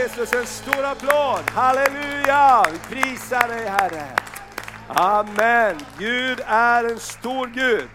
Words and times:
Jesus 0.00 0.32
en 0.32 0.46
stor 0.46 0.84
applåd? 0.84 1.50
Halleluja! 1.50 2.64
Vi 2.72 2.78
prisar 2.78 3.48
dig 3.48 3.68
Herre. 3.68 4.06
Amen. 4.88 5.76
Gud 5.98 6.40
är 6.46 6.84
en 6.84 6.98
stor 6.98 7.46
Gud. 7.46 7.88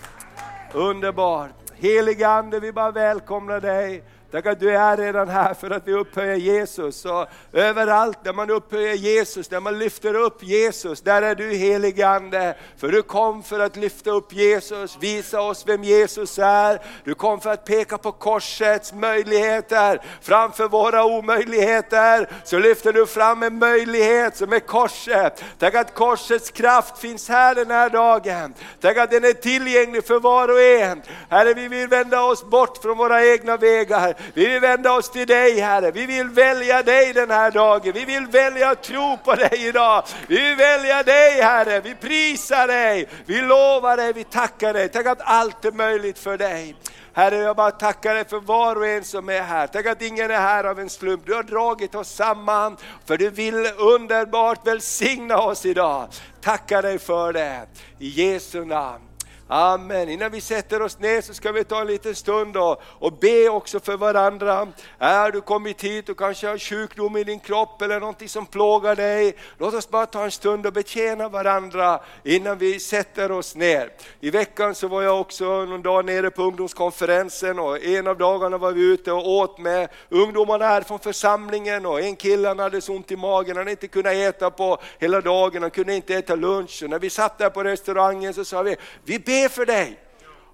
Underbart. 0.74 1.50
Heligande, 1.76 2.60
vi 2.60 2.72
bara 2.72 2.92
välkomnar 2.92 3.62
dig. 3.62 4.04
Tack 4.36 4.46
att 4.46 4.60
du 4.60 4.76
är 4.76 4.98
redan 4.98 5.30
här 5.30 5.54
för 5.54 5.72
att 5.72 5.88
vi 5.88 5.94
upphöjer 5.94 6.36
Jesus. 6.36 7.06
Och 7.06 7.28
överallt 7.54 8.24
där 8.24 8.34
man 8.34 8.50
upphöjer 8.50 8.94
Jesus, 8.94 9.48
där 9.48 9.60
man 9.60 9.80
lyfter 9.80 10.14
upp 10.14 10.44
Jesus, 10.44 11.02
där 11.02 11.22
är 11.22 11.36
du 11.36 11.54
helig 11.54 12.02
Ande. 12.02 12.56
För 12.78 12.88
du 12.88 13.02
kom 13.02 13.44
för 13.44 13.60
att 13.60 13.76
lyfta 13.76 14.12
upp 14.12 14.34
Jesus, 14.34 14.98
visa 15.00 15.42
oss 15.42 15.64
vem 15.68 15.84
Jesus 15.84 16.40
är. 16.40 16.82
Du 17.04 17.14
kom 17.16 17.40
för 17.42 17.50
att 17.50 17.66
peka 17.66 17.98
på 17.98 18.12
korsets 18.12 18.94
möjligheter 18.94 20.02
framför 20.22 20.68
våra 20.68 21.06
omöjligheter. 21.06 22.30
Så 22.44 22.60
lyfter 22.60 22.94
du 22.94 23.06
fram 23.06 23.44
en 23.44 23.60
möjlighet 23.60 24.38
som 24.38 24.54
är 24.54 24.60
korset. 24.60 25.44
Tack 25.60 25.76
att 25.76 25.94
korsets 25.94 26.52
kraft 26.52 26.98
finns 26.98 27.30
här 27.30 27.56
den 27.56 27.72
här 27.72 27.90
dagen. 27.90 28.54
Tack 28.82 28.98
att 28.98 29.12
den 29.12 29.24
är 29.24 29.34
tillgänglig 29.34 30.06
för 30.06 30.20
var 30.20 30.48
och 30.48 30.62
en. 30.62 31.02
Herre, 31.30 31.54
vi 31.54 31.68
vill 31.68 31.88
vända 31.88 32.22
oss 32.22 32.46
bort 32.46 32.78
från 32.78 32.98
våra 32.98 33.26
egna 33.26 33.58
vägar. 33.58 34.25
Vi 34.34 34.48
vill 34.48 34.60
vända 34.60 34.94
oss 34.94 35.12
till 35.12 35.28
dig 35.28 35.60
Herre, 35.60 35.92
vi 35.92 36.06
vill 36.06 36.30
välja 36.30 36.84
dig 36.84 37.14
den 37.14 37.32
här 37.32 37.52
dagen. 37.52 37.92
Vi 37.94 38.06
vill 38.06 38.28
välja 38.28 38.70
att 38.70 38.84
tro 38.84 39.18
på 39.18 39.36
dig 39.36 39.68
idag. 39.68 40.04
Vi 40.28 40.42
vill 40.42 40.56
välja 40.56 41.04
dig 41.04 41.42
Herre, 41.42 41.82
vi 41.82 41.96
prisar 41.96 42.68
dig, 42.68 43.08
vi 43.26 43.42
lovar 43.42 43.98
dig, 43.98 44.14
vi 44.14 44.24
tackar 44.24 44.74
dig. 44.74 44.90
Tack 44.90 45.06
att 45.06 45.22
allt 45.22 45.66
är 45.66 45.72
möjligt 45.72 46.20
för 46.20 46.38
dig. 46.38 46.76
Herre, 47.14 47.36
jag 47.36 47.56
bara 47.56 47.72
tackar 47.72 48.16
dig 48.16 48.26
för 48.26 48.40
var 48.40 48.76
och 48.76 48.88
en 48.88 49.04
som 49.04 49.30
är 49.30 49.42
här. 49.42 49.68
Tack 49.68 49.86
att 49.86 50.02
ingen 50.02 50.32
är 50.32 50.40
här 50.40 50.64
av 50.64 50.80
en 50.80 50.90
slump. 50.90 51.26
Du 51.26 51.34
har 51.34 51.44
dragit 51.44 51.96
oss 51.96 52.16
samman, 52.16 52.78
för 53.06 53.18
du 53.18 53.30
vill 53.30 53.68
underbart 53.78 54.68
välsigna 54.68 55.38
oss 55.38 55.66
idag. 55.66 56.08
Tackar 56.42 56.82
dig 56.82 57.00
för 57.00 57.34
det, 57.34 57.68
i 58.00 58.08
Jesu 58.08 58.66
namn. 58.66 59.15
Amen. 59.48 60.10
Innan 60.10 60.32
vi 60.32 60.42
sätter 60.42 60.82
oss 60.82 61.00
ner 61.00 61.22
så 61.22 61.34
ska 61.34 61.52
vi 61.52 61.64
ta 61.64 61.82
en 61.82 61.88
liten 61.88 62.16
stund 62.16 62.58
och, 62.58 62.82
och 62.84 63.14
be 63.14 63.50
också 63.50 63.80
för 63.80 63.98
varandra. 63.98 64.68
Är 65.00 65.32
du 65.32 65.42
kommit 65.42 65.84
hit 65.84 66.10
och 66.10 66.18
kanske 66.18 66.48
har 66.48 66.58
sjukdom 66.58 67.18
i 67.18 67.24
din 67.24 67.40
kropp 67.40 67.82
eller 67.82 68.00
någonting 68.00 68.30
som 68.30 68.46
plågar 68.46 68.96
dig. 68.96 69.36
Låt 69.58 69.74
oss 69.74 69.90
bara 69.90 70.06
ta 70.06 70.24
en 70.24 70.32
stund 70.32 70.66
och 70.66 70.74
betjäna 70.74 71.30
varandra 71.30 72.00
innan 72.24 72.58
vi 72.58 72.80
sätter 72.80 73.32
oss 73.32 73.56
ner. 73.56 73.92
I 74.20 74.30
veckan 74.30 74.76
så 74.76 74.88
var 74.88 75.02
jag 75.02 75.22
också 75.22 75.46
någon 75.46 75.82
dag 75.82 76.06
nere 76.06 76.30
på 76.30 76.44
ungdomskonferensen 76.44 77.60
och 77.60 77.84
en 77.84 78.08
av 78.08 78.18
dagarna 78.18 78.58
var 78.58 78.72
vi 78.72 78.82
ute 78.82 79.12
och 79.12 79.30
åt 79.30 79.58
med 79.58 79.90
ungdomarna 80.10 80.66
här 80.66 80.82
från 80.82 81.00
församlingen 81.00 81.86
och 81.86 82.02
en 82.02 82.16
kille 82.16 82.48
han 82.48 82.60
hade 82.60 82.82
så 82.82 82.94
ont 82.94 83.12
i 83.12 83.16
magen, 83.16 83.50
han 83.50 83.58
hade 83.58 83.72
inte 83.72 83.88
kunnat 83.88 84.14
äta 84.14 84.52
på 84.52 84.78
hela 85.00 85.22
dagen, 85.22 85.62
han 85.62 85.72
kunde 85.72 85.96
inte 85.96 86.16
äta 86.16 86.36
lunch. 86.36 86.84
Och 86.84 86.90
när 86.90 87.00
vi 87.00 87.10
satt 87.10 87.38
där 87.38 87.50
på 87.50 87.64
restaurangen 87.64 88.34
så 88.34 88.46
sa 88.46 88.62
vi, 88.62 88.76
vi 89.04 89.20
ber 89.20 89.35
be 89.36 89.50
för 89.50 89.66
dig. 89.66 90.00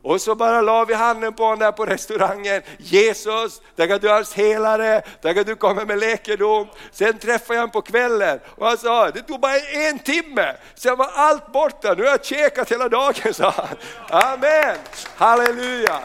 Och 0.03 0.21
så 0.21 0.35
bara 0.35 0.61
la 0.61 0.85
vi 0.85 0.93
handen 0.93 1.33
på 1.33 1.43
honom 1.43 1.59
där 1.59 1.71
på 1.71 1.85
restaurangen. 1.85 2.61
Jesus, 2.77 3.61
tack 3.75 3.89
att 3.89 4.01
du 4.01 4.09
är 4.09 4.13
hans 4.13 4.33
helare, 4.33 5.01
tack 5.21 5.37
att 5.37 5.47
du 5.47 5.55
kommer 5.55 5.85
med 5.85 5.99
läkedom. 5.99 6.67
Sen 6.91 7.17
träffade 7.17 7.53
jag 7.53 7.61
honom 7.61 7.71
på 7.71 7.81
kvällen 7.81 8.39
och 8.45 8.67
han 8.67 8.77
sa, 8.77 9.11
det 9.11 9.21
tog 9.21 9.39
bara 9.39 9.57
en 9.59 9.99
timme, 9.99 10.55
sen 10.75 10.97
var 10.97 11.09
allt 11.15 11.51
borta, 11.51 11.93
nu 11.93 12.03
har 12.03 12.09
jag 12.09 12.25
käkat 12.25 12.71
hela 12.71 12.89
dagen, 12.89 13.33
sa 13.33 13.49
han. 13.49 13.77
Amen, 14.09 14.77
halleluja. 15.15 15.99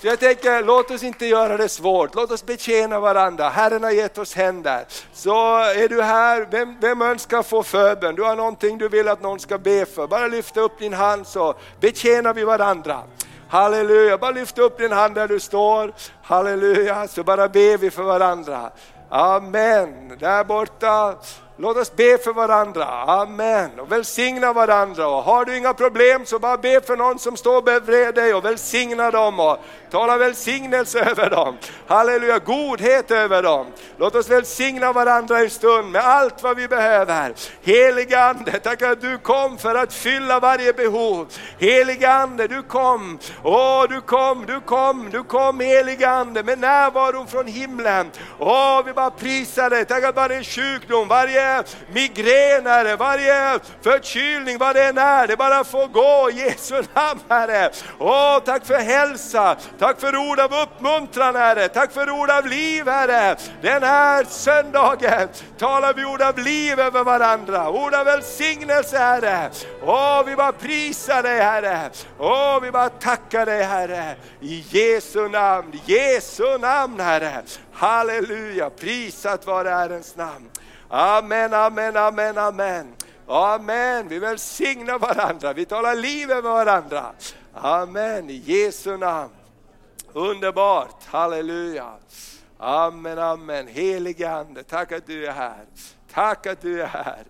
Så 0.00 0.06
jag 0.06 0.20
tänker, 0.20 0.62
låt 0.62 0.90
oss 0.90 1.02
inte 1.02 1.26
göra 1.26 1.56
det 1.56 1.68
svårt, 1.68 2.14
låt 2.14 2.30
oss 2.30 2.46
betjäna 2.46 3.00
varandra. 3.00 3.48
Herren 3.48 3.82
har 3.82 3.90
gett 3.90 4.18
oss 4.18 4.34
händer. 4.34 4.84
Så 5.12 5.56
är 5.56 5.88
du 5.88 6.02
här, 6.02 6.48
vem, 6.50 6.76
vem 6.80 7.02
önskar 7.02 7.42
få 7.42 7.62
förbön? 7.62 8.14
Du 8.14 8.22
har 8.22 8.36
någonting 8.36 8.78
du 8.78 8.88
vill 8.88 9.08
att 9.08 9.22
någon 9.22 9.40
ska 9.40 9.58
be 9.58 9.86
för. 9.86 10.06
Bara 10.06 10.26
lyfta 10.26 10.60
upp 10.60 10.78
din 10.78 10.92
hand 10.92 11.26
så 11.26 11.54
betjänar 11.80 12.34
vi 12.34 12.44
varandra. 12.44 13.02
Halleluja, 13.48 14.18
bara 14.18 14.30
lyft 14.30 14.58
upp 14.58 14.78
din 14.78 14.92
hand 14.92 15.14
där 15.14 15.28
du 15.28 15.40
står. 15.40 15.92
Halleluja, 16.22 17.08
så 17.08 17.24
bara 17.24 17.48
ber 17.48 17.78
vi 17.78 17.90
för 17.90 18.02
varandra. 18.02 18.70
Amen, 19.10 20.16
där 20.18 20.44
borta. 20.44 21.14
Låt 21.62 21.76
oss 21.76 21.96
be 21.96 22.18
för 22.18 22.32
varandra, 22.32 22.84
amen. 23.06 23.80
Och 23.80 23.92
välsigna 23.92 24.52
varandra. 24.52 25.08
Och 25.08 25.22
har 25.22 25.44
du 25.44 25.56
inga 25.56 25.74
problem 25.74 26.26
så 26.26 26.38
bara 26.38 26.56
be 26.56 26.80
för 26.80 26.96
någon 26.96 27.18
som 27.18 27.36
står 27.36 27.62
bredvid 27.62 28.14
dig 28.14 28.34
och 28.34 28.44
välsigna 28.44 29.10
dem. 29.10 29.40
Och 29.40 29.58
tala 29.90 30.18
välsignelse 30.18 31.00
över 31.10 31.30
dem. 31.30 31.56
Halleluja, 31.86 32.38
godhet 32.38 33.10
över 33.10 33.42
dem. 33.42 33.66
Låt 33.96 34.14
oss 34.14 34.30
välsigna 34.30 34.92
varandra 34.92 35.38
en 35.38 35.50
stund 35.50 35.90
med 35.90 36.04
allt 36.04 36.42
vad 36.42 36.56
vi 36.56 36.68
behöver. 36.68 37.34
Helige 37.62 38.20
Ande, 38.24 38.52
tack 38.52 38.82
att 38.82 39.00
du 39.00 39.18
kom 39.18 39.58
för 39.58 39.74
att 39.74 39.92
fylla 39.92 40.40
varje 40.40 40.72
behov. 40.72 41.26
Helige 41.58 42.12
Ande, 42.12 42.46
du 42.46 42.62
kom. 42.62 43.18
Åh, 43.42 43.84
du 43.88 44.00
kom, 44.00 44.46
du 44.46 44.60
kom, 44.60 45.10
du 45.10 45.22
kom 45.22 45.60
helige 45.60 46.10
Ande 46.10 46.42
med 46.42 46.58
närvaron 46.58 47.26
från 47.26 47.46
himlen. 47.46 48.10
Åh, 48.38 48.82
vi 48.86 48.92
bara 48.92 49.10
prisar 49.10 49.70
dig. 49.70 49.84
Tack 49.84 50.04
att 50.04 50.16
varje 50.16 50.44
sjukdom, 50.44 51.08
varje 51.08 51.49
migrän 51.92 52.66
Herre, 52.66 52.96
varje 52.96 53.58
förkylning, 53.82 54.58
vad 54.58 54.76
det 54.76 54.84
än 54.84 54.98
är, 54.98 55.26
det 55.26 55.36
bara 55.36 55.64
får 55.64 55.86
gå 55.86 56.30
i 56.30 56.44
Jesu 56.44 56.82
namn 56.94 57.20
Herre. 57.28 57.70
Åh, 57.98 58.38
tack 58.44 58.66
för 58.66 58.78
hälsa, 58.78 59.56
tack 59.78 60.00
för 60.00 60.16
ord 60.16 60.40
av 60.40 60.54
uppmuntran 60.54 61.36
Herre, 61.36 61.68
tack 61.68 61.92
för 61.92 62.10
ord 62.10 62.30
av 62.30 62.46
liv 62.46 62.88
Herre. 62.88 63.36
Den 63.62 63.82
här 63.82 64.24
söndagen 64.24 65.28
talar 65.58 65.94
vi 65.94 66.04
ord 66.04 66.22
av 66.22 66.38
liv 66.38 66.80
över 66.80 67.04
varandra, 67.04 67.70
ord 67.70 67.94
av 67.94 68.04
välsignelse 68.04 68.98
Herre. 68.98 69.50
Åh, 69.82 70.22
vi 70.26 70.36
bara 70.36 70.52
prisar 70.52 71.22
dig 71.22 71.40
Herre. 71.40 71.90
Åh, 72.18 72.60
vi 72.62 72.70
bara 72.70 72.88
tackar 72.88 73.46
dig 73.46 73.62
Herre. 73.62 74.14
I 74.40 74.64
Jesu 74.70 75.28
namn, 75.28 75.80
Jesu 75.84 76.58
namn 76.58 77.00
Herre. 77.00 77.42
Halleluja, 77.72 78.70
prisat 78.70 79.46
vare 79.46 79.68
Herrens 79.68 80.16
namn. 80.16 80.50
Amen, 80.92 81.54
amen, 81.54 81.96
amen, 81.96 82.38
amen. 82.38 82.94
Amen, 83.26 84.08
vi 84.08 84.18
välsignar 84.18 84.98
varandra, 84.98 85.52
vi 85.52 85.64
talar 85.64 85.94
livet 85.94 86.44
med 86.44 86.52
varandra. 86.52 87.12
Amen, 87.54 88.30
i 88.30 88.42
Jesu 88.44 88.96
namn. 88.96 89.32
Underbart, 90.12 91.04
halleluja. 91.06 91.92
Amen, 92.58 93.18
amen. 93.18 93.66
Helige 93.66 94.30
Ande, 94.30 94.62
tack 94.62 94.92
att 94.92 95.06
du 95.06 95.26
är 95.26 95.32
här. 95.32 95.64
Tack 96.12 96.46
att 96.46 96.60
du 96.60 96.82
är 96.82 96.86
här. 96.86 97.24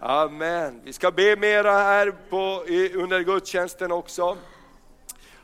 Amen. 0.00 0.80
Vi 0.84 0.92
ska 0.92 1.10
be 1.10 1.36
mera 1.36 1.72
här 1.72 2.14
på, 2.30 2.64
under 3.00 3.20
gudstjänsten 3.20 3.92
också. 3.92 4.36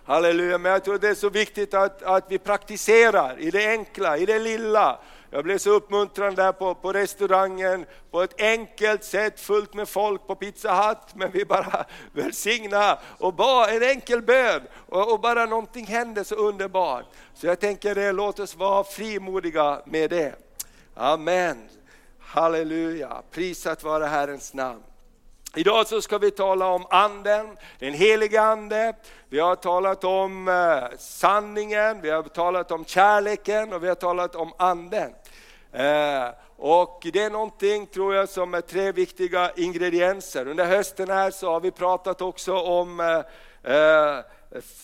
Halleluja, 0.04 0.58
men 0.58 0.72
jag 0.72 0.84
tror 0.84 0.98
det 0.98 1.08
är 1.08 1.14
så 1.14 1.28
viktigt 1.28 1.74
att, 1.74 2.02
att 2.02 2.24
vi 2.28 2.38
praktiserar 2.38 3.38
i 3.38 3.50
det 3.50 3.66
enkla, 3.66 4.16
i 4.16 4.26
det 4.26 4.38
lilla. 4.38 4.98
Jag 5.34 5.44
blev 5.44 5.59
så 5.59 5.70
uppmuntrad 5.70 6.37
där 6.37 6.53
på, 6.53 6.75
på 6.75 6.93
restaurangen, 6.93 7.87
på 8.10 8.22
ett 8.22 8.41
enkelt 8.41 9.04
sätt, 9.04 9.41
fullt 9.41 9.75
med 9.75 9.88
folk 9.88 10.26
på 10.26 10.34
Pizza 10.34 10.75
Hut, 10.75 11.15
men 11.15 11.31
vi 11.31 11.44
bara 11.44 11.84
välsigna 12.12 12.98
och 13.19 13.34
bad 13.34 13.69
en 13.71 13.82
enkel 13.82 14.22
bön 14.22 14.62
och, 14.89 15.12
och, 15.12 15.21
bara 15.21 15.47
någonting 15.47 15.86
hände 15.86 16.24
så 16.24 16.34
underbart. 16.34 17.04
Så 17.34 17.47
jag 17.47 17.60
tänker 17.60 17.95
det, 17.95 18.12
låt 18.12 18.39
oss 18.39 18.56
vara 18.56 18.84
frimodiga 18.84 19.83
med 19.84 20.10
det. 20.10 20.34
Amen. 20.95 21.68
Halleluja, 22.21 23.22
prisat 23.30 23.83
vare 23.83 24.04
Herrens 24.04 24.54
namn. 24.54 24.83
Idag 25.54 25.86
så 25.86 26.03
ska 26.03 26.18
vi 26.18 26.30
tala 26.30 26.66
om 26.66 26.86
anden, 26.91 27.56
den 27.78 27.95
helige 27.95 28.41
ande. 28.41 28.95
Vi 29.28 29.39
har 29.41 29.56
talat 29.56 30.04
om 30.04 30.48
eh, 30.48 30.98
sanningen, 30.98 32.01
vi 32.01 32.10
har 32.10 32.22
talat 32.22 32.71
om 32.71 32.84
kärleken 32.84 33.72
och 33.72 33.83
vi 33.83 33.89
har 33.89 33.95
talat 33.95 34.34
om 34.34 34.53
anden. 34.56 35.12
Eh, 35.72 36.28
och 36.57 37.07
det 37.13 37.22
är 37.22 37.30
någonting, 37.30 37.86
tror 37.86 38.15
jag, 38.15 38.28
som 38.28 38.54
är 38.54 38.60
tre 38.60 38.92
viktiga 38.92 39.53
ingredienser. 39.57 40.48
Under 40.48 40.65
hösten 40.65 41.10
här 41.10 41.30
så 41.30 41.51
har 41.53 41.60
vi 41.60 41.71
pratat 41.71 42.22
också 42.22 42.57
om 42.57 43.01
eh, 43.01 43.72
eh, 43.74 44.24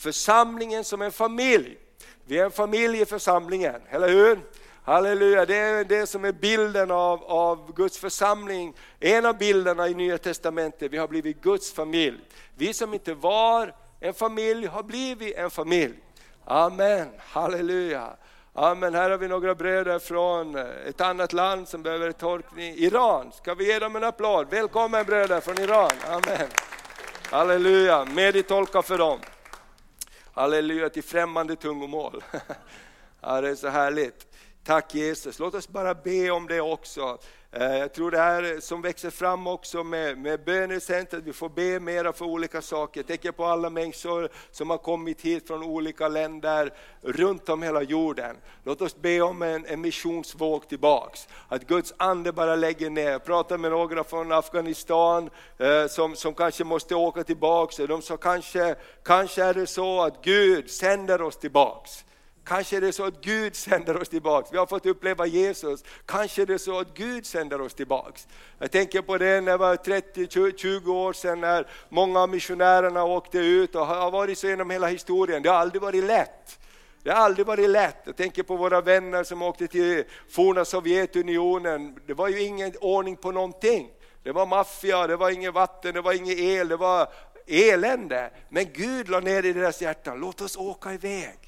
församlingen 0.00 0.84
som 0.84 1.02
en 1.02 1.12
familj. 1.12 1.76
Vi 2.24 2.38
är 2.38 2.44
en 2.44 2.50
familj 2.50 3.00
i 3.00 3.06
församlingen, 3.06 3.80
eller 3.90 4.08
hur? 4.08 4.38
Halleluja, 4.84 5.46
det 5.46 5.56
är 5.56 5.84
det 5.84 6.06
som 6.06 6.24
är 6.24 6.32
bilden 6.32 6.90
av, 6.90 7.24
av 7.24 7.72
Guds 7.74 7.98
församling. 7.98 8.74
En 9.00 9.26
av 9.26 9.38
bilderna 9.38 9.88
i 9.88 9.94
Nya 9.94 10.18
Testamentet, 10.18 10.92
vi 10.92 10.98
har 10.98 11.08
blivit 11.08 11.42
Guds 11.42 11.72
familj. 11.72 12.20
Vi 12.56 12.74
som 12.74 12.94
inte 12.94 13.14
var 13.14 13.74
en 14.00 14.14
familj 14.14 14.66
har 14.66 14.82
blivit 14.82 15.36
en 15.36 15.50
familj. 15.50 15.94
Amen, 16.44 17.08
halleluja. 17.18 18.16
Amen, 18.52 18.94
här 18.94 19.10
har 19.10 19.18
vi 19.18 19.28
några 19.28 19.54
bröder 19.54 19.98
från 19.98 20.56
ett 20.56 21.00
annat 21.00 21.32
land 21.32 21.68
som 21.68 21.82
behöver 21.82 22.12
tolkning. 22.12 22.74
Iran, 22.74 23.32
ska 23.32 23.54
vi 23.54 23.66
ge 23.66 23.78
dem 23.78 23.96
en 23.96 24.04
applåd? 24.04 24.46
Välkommen 24.50 25.06
bröder 25.06 25.40
från 25.40 25.58
Iran, 25.58 25.90
amen. 26.08 26.48
Halleluja, 27.30 28.04
meditolka 28.04 28.82
för 28.82 28.98
dem. 28.98 29.18
Halleluja 30.32 30.88
till 30.88 31.04
främmande 31.04 31.56
tungomål. 31.56 32.24
Ja, 33.20 33.40
det 33.40 33.48
är 33.48 33.54
så 33.54 33.68
härligt. 33.68 34.26
Tack 34.68 34.94
Jesus. 34.94 35.38
Låt 35.38 35.54
oss 35.54 35.68
bara 35.68 35.94
be 35.94 36.30
om 36.30 36.46
det 36.46 36.60
också. 36.60 37.18
Eh, 37.52 37.76
jag 37.76 37.92
tror 37.92 38.10
det 38.10 38.18
här 38.18 38.60
som 38.60 38.82
växer 38.82 39.10
fram 39.10 39.46
också 39.46 39.84
med, 39.84 40.18
med 40.18 40.44
bönecentret, 40.44 41.24
vi 41.24 41.32
får 41.32 41.48
be 41.48 41.80
mera 41.80 42.12
för 42.12 42.24
olika 42.24 42.62
saker. 42.62 43.00
Jag 43.00 43.06
tänker 43.06 43.32
på 43.32 43.44
alla 43.44 43.70
människor 43.70 44.28
som 44.50 44.70
har 44.70 44.78
kommit 44.78 45.20
hit 45.20 45.46
från 45.46 45.62
olika 45.62 46.08
länder 46.08 46.72
runt 47.02 47.48
om 47.48 47.62
hela 47.62 47.82
jorden. 47.82 48.36
Låt 48.64 48.82
oss 48.82 48.96
be 48.96 49.20
om 49.20 49.42
en, 49.42 49.66
en 49.66 49.80
missionsvåg 49.80 50.68
tillbaks. 50.68 51.28
Att 51.48 51.66
Guds 51.66 51.94
ande 51.96 52.32
bara 52.32 52.56
lägger 52.56 52.90
ner. 52.90 53.10
Jag 53.10 53.24
pratade 53.24 53.58
med 53.58 53.70
några 53.70 54.04
från 54.04 54.32
Afghanistan 54.32 55.30
eh, 55.58 55.86
som, 55.86 56.16
som 56.16 56.34
kanske 56.34 56.64
måste 56.64 56.94
åka 56.94 57.24
tillbaks. 57.24 57.76
De 57.76 58.02
sa 58.02 58.16
kanske, 58.16 58.74
kanske 59.02 59.44
är 59.44 59.54
det 59.54 59.66
så 59.66 60.02
att 60.02 60.24
Gud 60.24 60.70
sänder 60.70 61.22
oss 61.22 61.36
tillbaks. 61.36 62.04
Kanske 62.48 62.76
är 62.76 62.80
det 62.80 62.92
så 62.92 63.04
att 63.04 63.20
Gud 63.20 63.56
sänder 63.56 64.00
oss 64.00 64.08
tillbaks. 64.08 64.52
Vi 64.52 64.58
har 64.58 64.66
fått 64.66 64.86
uppleva 64.86 65.26
Jesus. 65.26 65.84
Kanske 66.06 66.42
är 66.42 66.46
det 66.46 66.58
så 66.58 66.78
att 66.78 66.94
Gud 66.94 67.26
sänder 67.26 67.60
oss 67.60 67.74
tillbaks. 67.74 68.28
Jag 68.58 68.70
tänker 68.70 69.02
på 69.02 69.18
det 69.18 69.40
när 69.40 69.52
det 69.52 69.58
var 69.58 69.76
30-20 69.76 70.88
år 70.88 71.12
sedan 71.12 71.40
när 71.40 71.66
många 71.88 72.20
av 72.20 72.28
missionärerna 72.28 73.04
åkte 73.04 73.38
ut 73.38 73.74
och 73.74 73.86
har 73.86 74.10
varit 74.10 74.38
så 74.38 74.46
genom 74.46 74.70
hela 74.70 74.86
historien. 74.86 75.42
Det 75.42 75.48
har 75.48 75.56
aldrig 75.56 75.82
varit 75.82 76.04
lätt. 76.04 76.58
Det 77.02 77.10
har 77.10 77.18
aldrig 77.18 77.46
varit 77.46 77.70
lätt. 77.70 77.96
Jag 78.04 78.16
tänker 78.16 78.42
på 78.42 78.56
våra 78.56 78.80
vänner 78.80 79.24
som 79.24 79.42
åkte 79.42 79.66
till 79.66 80.04
forna 80.30 80.64
Sovjetunionen. 80.64 81.98
Det 82.06 82.14
var 82.14 82.28
ju 82.28 82.40
ingen 82.40 82.72
ordning 82.80 83.16
på 83.16 83.30
någonting. 83.30 83.90
Det 84.22 84.32
var 84.32 84.46
maffia, 84.46 85.06
det 85.06 85.16
var 85.16 85.30
inget 85.30 85.54
vatten, 85.54 85.94
det 85.94 86.00
var 86.00 86.12
ingen 86.12 86.38
el, 86.38 86.68
det 86.68 86.76
var 86.76 87.08
elände. 87.46 88.30
Men 88.48 88.66
Gud 88.72 89.08
la 89.08 89.20
ner 89.20 89.44
i 89.44 89.52
deras 89.52 89.82
hjärtan, 89.82 90.20
låt 90.20 90.40
oss 90.40 90.56
åka 90.56 90.92
iväg. 90.92 91.47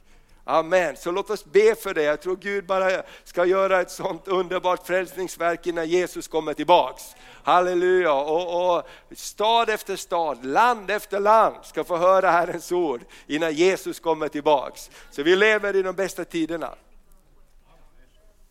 Amen. 0.50 0.96
Så 0.96 1.10
låt 1.10 1.30
oss 1.30 1.44
be 1.44 1.74
för 1.74 1.94
det. 1.94 2.02
Jag 2.02 2.20
tror 2.20 2.36
Gud 2.36 2.66
bara 2.66 3.02
ska 3.24 3.44
göra 3.44 3.80
ett 3.80 3.90
sånt 3.90 4.28
underbart 4.28 4.86
frälsningsverk 4.86 5.66
innan 5.66 5.88
Jesus 5.88 6.28
kommer 6.28 6.54
tillbaks. 6.54 7.14
Halleluja! 7.42 8.12
Och, 8.12 8.76
och, 8.76 8.88
stad 9.16 9.70
efter 9.70 9.96
stad, 9.96 10.44
land 10.44 10.90
efter 10.90 11.20
land 11.20 11.54
ska 11.62 11.84
få 11.84 11.96
höra 11.96 12.30
Herrens 12.30 12.72
ord 12.72 13.00
innan 13.26 13.52
Jesus 13.52 14.00
kommer 14.00 14.28
tillbaks. 14.28 14.90
Så 15.10 15.22
vi 15.22 15.36
lever 15.36 15.76
i 15.76 15.82
de 15.82 15.96
bästa 15.96 16.24
tiderna. 16.24 16.74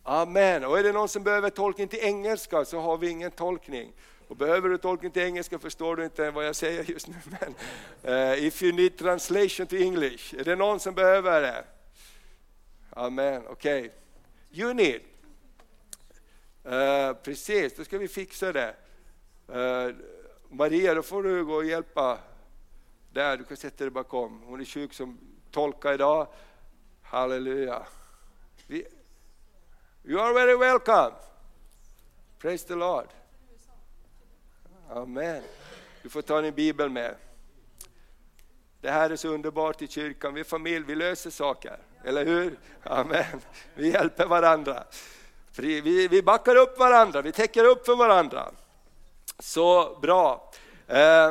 Amen. 0.02 0.64
Och 0.64 0.78
är 0.78 0.82
det 0.82 0.92
någon 0.92 1.08
som 1.08 1.22
behöver 1.22 1.50
tolkning 1.50 1.88
till 1.88 2.00
engelska 2.02 2.64
så 2.64 2.80
har 2.80 2.98
vi 2.98 3.08
ingen 3.08 3.30
tolkning. 3.30 3.92
Och 4.28 4.36
behöver 4.36 4.68
du 4.68 4.78
tolkning 4.78 5.10
till 5.10 5.22
engelska 5.22 5.58
förstår 5.58 5.96
du 5.96 6.04
inte 6.04 6.30
vad 6.30 6.46
jag 6.46 6.56
säger 6.56 6.84
just 6.90 7.08
nu. 7.08 7.14
Men, 7.24 7.54
uh, 8.14 8.44
if 8.46 8.62
you 8.62 8.72
need 8.72 8.98
translation 8.98 9.66
to 9.66 9.76
English, 9.76 10.34
är 10.38 10.44
det 10.44 10.56
någon 10.56 10.80
som 10.80 10.94
behöver 10.94 11.40
det? 11.40 11.64
Amen, 12.90 13.42
okej. 13.48 13.80
Okay. 13.80 13.90
You 14.50 14.74
need. 14.74 15.00
Uh, 16.66 17.12
precis, 17.22 17.76
då 17.76 17.84
ska 17.84 17.98
vi 17.98 18.08
fixa 18.08 18.52
det. 18.52 18.76
Uh, 19.48 19.94
Maria, 20.48 20.94
då 20.94 21.02
får 21.02 21.22
du 21.22 21.44
gå 21.44 21.54
och 21.54 21.64
hjälpa 21.64 22.18
där, 23.12 23.36
du 23.36 23.44
kan 23.44 23.56
sätta 23.56 23.84
dig 23.84 23.90
bakom. 23.90 24.42
Hon 24.42 24.60
är 24.60 24.64
sjuk 24.64 24.94
som 24.94 25.18
tolka 25.50 25.94
idag. 25.94 26.26
Halleluja. 27.02 27.86
Vi, 28.66 28.86
you 30.04 30.20
are 30.20 30.32
very 30.32 30.56
welcome. 30.56 31.16
Praise 32.38 32.66
the 32.66 32.74
Lord. 32.74 33.08
Amen. 34.88 35.42
Du 36.02 36.08
får 36.08 36.22
ta 36.22 36.40
din 36.40 36.54
bibel 36.54 36.90
med. 36.90 37.14
Det 38.80 38.90
här 38.90 39.10
är 39.10 39.16
så 39.16 39.28
underbart 39.28 39.82
i 39.82 39.88
kyrkan, 39.88 40.34
vi 40.34 40.40
är 40.40 40.44
familj, 40.44 40.84
vi 40.84 40.94
löser 40.94 41.30
saker. 41.30 41.78
Eller 42.04 42.24
hur? 42.24 42.58
Amen. 42.82 43.40
Vi 43.74 43.92
hjälper 43.92 44.26
varandra. 44.26 44.84
Vi, 45.56 46.08
vi 46.08 46.22
backar 46.22 46.56
upp 46.56 46.78
varandra, 46.78 47.22
vi 47.22 47.32
täcker 47.32 47.64
upp 47.64 47.86
för 47.86 47.96
varandra. 47.96 48.48
Så 49.38 49.98
bra. 50.02 50.50
Eh, 50.86 51.30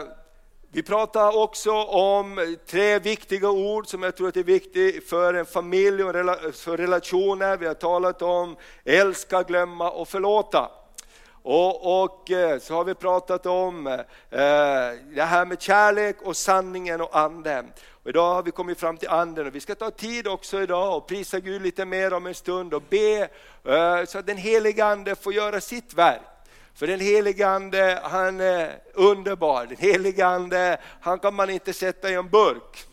vi 0.72 0.84
pratar 0.84 1.38
också 1.38 1.72
om 1.84 2.58
tre 2.68 3.00
viktiga 3.00 3.50
ord 3.50 3.88
som 3.88 4.04
jag 4.04 4.16
tror 4.16 4.38
är 4.38 4.44
viktiga 4.44 5.02
för 5.02 5.34
en 5.34 5.46
familj 5.46 6.04
och 6.04 6.16
för 6.56 6.78
relationer. 6.78 7.58
Vi 7.58 7.68
har 7.68 7.74
talat 7.74 8.22
om 8.22 8.56
älska, 8.86 9.44
glömma 9.44 9.92
och 9.92 10.08
förlåta. 10.08 10.72
Och, 11.44 12.04
och, 12.04 12.32
eh, 12.32 12.60
så 12.60 12.74
har 12.74 12.84
vi 12.84 12.96
pratat 12.96 13.46
om 13.46 13.88
eh, 13.88 13.94
eh, 14.40 14.94
det 15.16 15.24
här 15.24 15.46
med 15.46 15.62
kärlek 15.62 16.22
och 16.22 16.38
sanningen 16.38 17.02
och 17.02 17.18
anden. 17.18 17.72
Och 18.04 18.10
idag 18.10 18.34
har 18.34 18.44
vi 18.44 18.52
kommit 18.52 18.80
fram 18.80 18.98
till 18.98 19.10
anden 19.10 19.48
och 19.48 19.56
vi 19.56 19.60
ska 19.60 19.76
ta 19.76 19.92
tid 19.92 20.28
också 20.28 20.62
idag 20.62 20.98
och 20.98 21.08
prisa 21.08 21.40
Gud 21.40 21.62
lite 21.62 21.86
mer 21.86 22.14
om 22.14 22.28
en 22.28 22.36
stund 22.36 22.74
och 22.74 22.84
be 22.90 23.30
eh, 23.64 24.06
så 24.08 24.18
att 24.18 24.28
den 24.28 24.38
heliga 24.38 24.86
ande 24.86 25.16
får 25.16 25.34
göra 25.34 25.62
sitt 25.62 25.94
verk. 25.94 26.22
För 26.80 26.88
den 26.88 27.00
helige 27.00 27.48
Ande, 27.48 28.00
han 28.04 28.40
är 28.40 28.80
underbar. 28.94 29.66
Den 29.66 29.78
helige 29.78 30.26
Ande, 30.26 30.78
han 31.02 31.20
kan 31.20 31.34
man 31.34 31.50
inte 31.50 31.74
sätta 31.74 32.10
i 32.10 32.14
en 32.14 32.30
burk. 32.30 32.86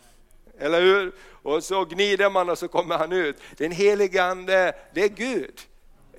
Eller 0.59 0.81
hur? 0.81 1.11
Och 1.43 1.63
så 1.63 1.85
gnider 1.85 2.29
man 2.29 2.49
och 2.49 2.57
så 2.57 2.67
kommer 2.67 2.97
han 2.97 3.11
ut. 3.11 3.35
Den 3.57 3.71
helige 3.71 4.23
Ande, 4.23 4.75
det 4.93 5.03
är 5.03 5.07
Gud. 5.07 5.61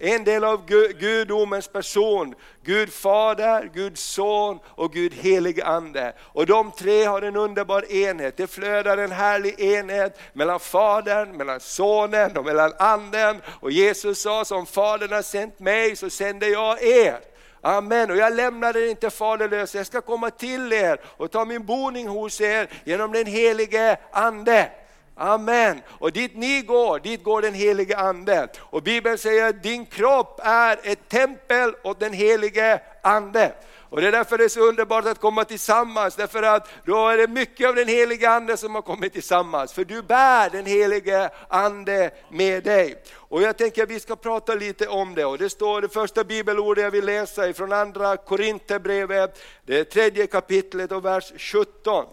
En 0.00 0.25
del 0.25 0.45
av 0.45 0.67
gudomens 0.99 1.69
person, 1.69 2.35
Gud 2.62 2.93
fader, 2.93 3.71
Gud 3.75 3.99
son 3.99 4.59
och 4.67 4.93
Gud 4.93 5.15
helig 5.15 5.61
ande. 5.61 6.12
Och 6.21 6.47
de 6.47 6.71
tre 6.71 7.05
har 7.05 7.23
en 7.23 7.37
underbar 7.37 7.93
enhet, 7.93 8.37
det 8.37 8.47
flödar 8.47 8.99
en 8.99 9.12
härlig 9.12 9.61
enhet 9.61 10.19
mellan 10.33 10.61
fadern, 10.61 11.37
mellan 11.37 11.61
sonen 11.61 12.37
och 12.37 12.45
mellan 12.45 12.73
anden. 12.79 13.43
Och 13.61 13.71
Jesus 13.71 14.23
sa, 14.23 14.45
som 14.45 14.67
fadern 14.67 15.12
har 15.12 15.23
sänt 15.23 15.59
mig 15.59 15.97
så 15.97 16.11
sänder 16.11 16.49
jag 16.49 16.83
er. 16.83 17.19
Amen, 17.61 18.11
och 18.11 18.17
jag 18.17 18.33
lämnar 18.33 18.77
er 18.77 18.91
inte 18.91 19.11
faderlösa, 19.11 19.79
jag 19.79 19.87
ska 19.87 20.01
komma 20.01 20.31
till 20.31 20.73
er 20.73 21.01
och 21.05 21.31
ta 21.31 21.44
min 21.44 21.67
boning 21.67 22.09
hos 22.09 22.41
er 22.41 22.69
genom 22.85 23.12
den 23.12 23.27
helige 23.27 23.97
Ande. 24.12 24.70
Amen. 25.19 25.81
Och 25.89 26.13
dit 26.13 26.37
ni 26.37 26.63
går, 26.63 26.98
dit 26.98 27.25
går 27.25 27.43
den 27.43 27.55
helige 27.55 27.96
Ande. 27.96 28.48
Och 28.58 28.82
Bibeln 28.82 29.19
säger 29.19 29.48
att 29.48 29.63
din 29.63 29.87
kropp 29.87 30.41
är 30.43 30.79
ett 30.82 31.08
tempel 31.08 31.75
åt 31.82 32.01
den 32.01 32.13
helige 32.13 32.81
Ande. 33.03 33.53
Och 33.91 34.01
det 34.01 34.08
är 34.08 34.13
därför 34.13 34.39
det 34.39 34.44
är 34.44 34.48
så 34.48 34.60
underbart 34.60 35.06
att 35.06 35.20
komma 35.20 35.44
tillsammans, 35.44 36.17
därför 36.17 36.43
att 36.43 36.69
då 36.84 37.08
är 37.08 37.17
det 37.17 37.29
mycket 37.29 37.69
av 37.69 37.75
den 37.75 37.89
helige 37.89 38.31
Ande 38.31 38.56
som 38.56 38.75
har 38.75 38.82
kommit 38.82 39.13
tillsammans. 39.13 39.72
För 39.72 39.84
du 39.84 40.03
bär 40.03 40.51
den 40.51 40.67
helige 40.67 41.31
Ande 41.48 42.10
med 42.31 42.65
dig. 42.65 43.03
Och 43.15 43.43
jag 43.43 43.56
tänker 43.56 43.82
att 43.82 43.91
vi 43.91 44.01
ska 44.01 44.17
prata 44.17 44.55
lite 44.55 44.87
om 44.87 45.15
det. 45.15 45.25
Och 45.25 45.39
det 45.39 45.51
står 45.51 45.81
det 45.81 45.89
första 45.89 46.25
bibelordet 46.25 46.84
jag 46.84 46.91
vill 46.91 47.05
läsa 47.05 47.48
ifrån 47.48 47.72
andra 47.72 48.17
Korinthierbrevet, 48.17 49.41
det 49.67 49.84
tredje 49.84 50.27
kapitlet 50.27 50.93
och 50.93 51.05
vers 51.05 51.32
17. 51.39 52.05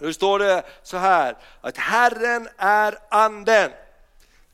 Nu 0.00 0.12
står 0.12 0.38
det 0.38 0.62
så 0.82 0.96
här, 0.96 1.36
att 1.60 1.76
Herren 1.76 2.48
är 2.56 2.98
anden. 3.08 3.70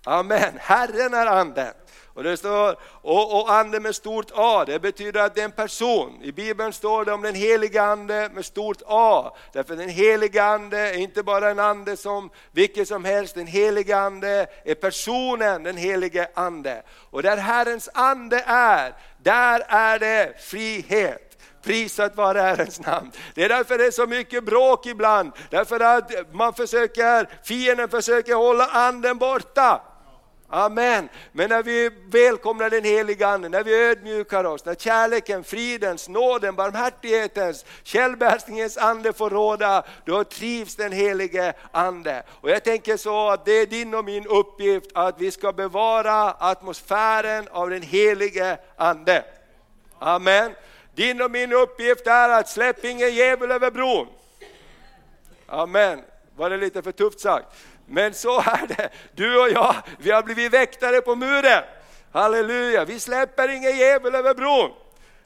Amen, 0.05 0.53
Herren 0.59 1.15
är 1.15 1.26
anden. 1.26 1.73
Och 2.17 2.23
det 2.23 2.37
står, 2.37 2.76
och, 3.03 3.41
och 3.41 3.53
ande 3.53 3.81
med 3.81 3.95
stort 3.95 4.31
A, 4.35 4.65
det 4.67 4.79
betyder 4.79 5.21
att 5.21 5.35
det 5.35 5.41
är 5.41 5.45
en 5.45 5.53
person. 5.53 6.21
I 6.23 6.33
Bibeln 6.33 6.73
står 6.73 7.05
det 7.05 7.12
om 7.12 7.23
den 7.23 7.35
heliga 7.35 7.83
ande 7.83 8.31
med 8.35 8.45
stort 8.45 8.83
A. 8.87 9.37
Därför 9.53 9.76
den 9.76 9.88
heliga 9.88 10.45
ande 10.45 10.79
är 10.79 10.99
inte 10.99 11.23
bara 11.23 11.50
en 11.50 11.59
ande 11.59 11.97
som 11.97 12.31
vilken 12.53 12.87
som 12.87 13.05
helst, 13.05 13.35
den 13.35 13.47
heliga 13.47 13.99
ande 13.99 14.47
är 14.65 14.75
personen, 14.75 15.62
den 15.62 15.76
helige 15.76 16.29
ande. 16.35 16.83
Och 17.11 17.23
där 17.23 17.37
Herrens 17.37 17.88
ande 17.95 18.45
är, 18.47 18.95
där 19.23 19.62
är 19.69 19.99
det 19.99 20.41
frihet. 20.41 21.25
Prisat 21.66 22.16
vare 22.16 22.38
Herrens 22.40 22.80
namn. 22.80 23.12
Det 23.35 23.44
är 23.44 23.49
därför 23.49 23.78
det 23.78 23.87
är 23.87 23.90
så 23.90 24.06
mycket 24.06 24.44
bråk 24.44 24.87
ibland, 24.87 25.32
därför 25.50 25.80
att 25.80 26.12
man 26.32 26.54
försöker, 26.54 27.28
fienden 27.44 27.88
försöker 27.88 28.35
hålla 28.35 28.66
anden 28.66 29.18
borta. 29.18 29.82
Amen. 30.49 31.08
Men 31.32 31.49
när 31.49 31.62
vi 31.62 31.90
välkomnar 32.11 32.70
den 32.70 32.85
heliga 32.85 33.28
Ande, 33.28 33.49
när 33.49 33.64
vi 33.64 33.88
ödmjukar 33.88 34.44
oss, 34.44 34.64
när 34.64 34.75
kärleken, 34.75 35.44
fridens, 35.44 36.08
nåden, 36.08 36.54
barmhärtighetens, 36.54 37.64
självbehärskningens 37.85 38.76
ande 38.76 39.12
får 39.12 39.30
råda, 39.30 39.85
då 40.04 40.25
trivs 40.25 40.76
den 40.76 40.92
helige 40.92 41.52
Ande. 41.73 42.23
Och 42.28 42.50
jag 42.50 42.64
tänker 42.64 42.96
så 42.96 43.30
att 43.30 43.44
det 43.44 43.52
är 43.52 43.66
din 43.66 43.94
och 43.94 44.04
min 44.04 44.26
uppgift 44.26 44.90
att 44.94 45.20
vi 45.20 45.30
ska 45.30 45.52
bevara 45.52 46.30
atmosfären 46.38 47.49
av 47.50 47.70
den 47.70 47.82
helige 47.82 48.58
Ande. 48.76 49.25
Amen. 49.99 50.52
Din 50.97 51.23
och 51.23 51.31
min 51.31 51.53
uppgift 51.53 52.07
är 52.07 52.29
att 52.29 52.49
släpp 52.49 52.85
ingen 52.85 53.15
djävul 53.15 53.50
över 53.50 53.71
bron. 53.71 54.09
Amen. 55.47 56.03
Var 56.37 56.50
det 56.50 56.57
lite 56.57 56.83
för 56.83 56.93
tufft 56.93 57.21
sagt? 57.21 57.47
Men 57.87 58.15
så 58.15 58.41
är 58.41 58.67
det. 58.67 58.88
Du 59.15 59.41
och 59.41 59.50
jag, 59.50 59.75
vi 59.99 60.11
har 60.11 60.23
blivit 60.23 60.53
väktare 60.53 61.00
på 61.00 61.15
muren. 61.15 61.62
Halleluja, 62.12 62.85
vi 62.85 63.00
släpper 63.00 63.49
ingen 63.49 63.76
djävul 63.76 64.15
över 64.15 64.35
bron. 64.35 64.71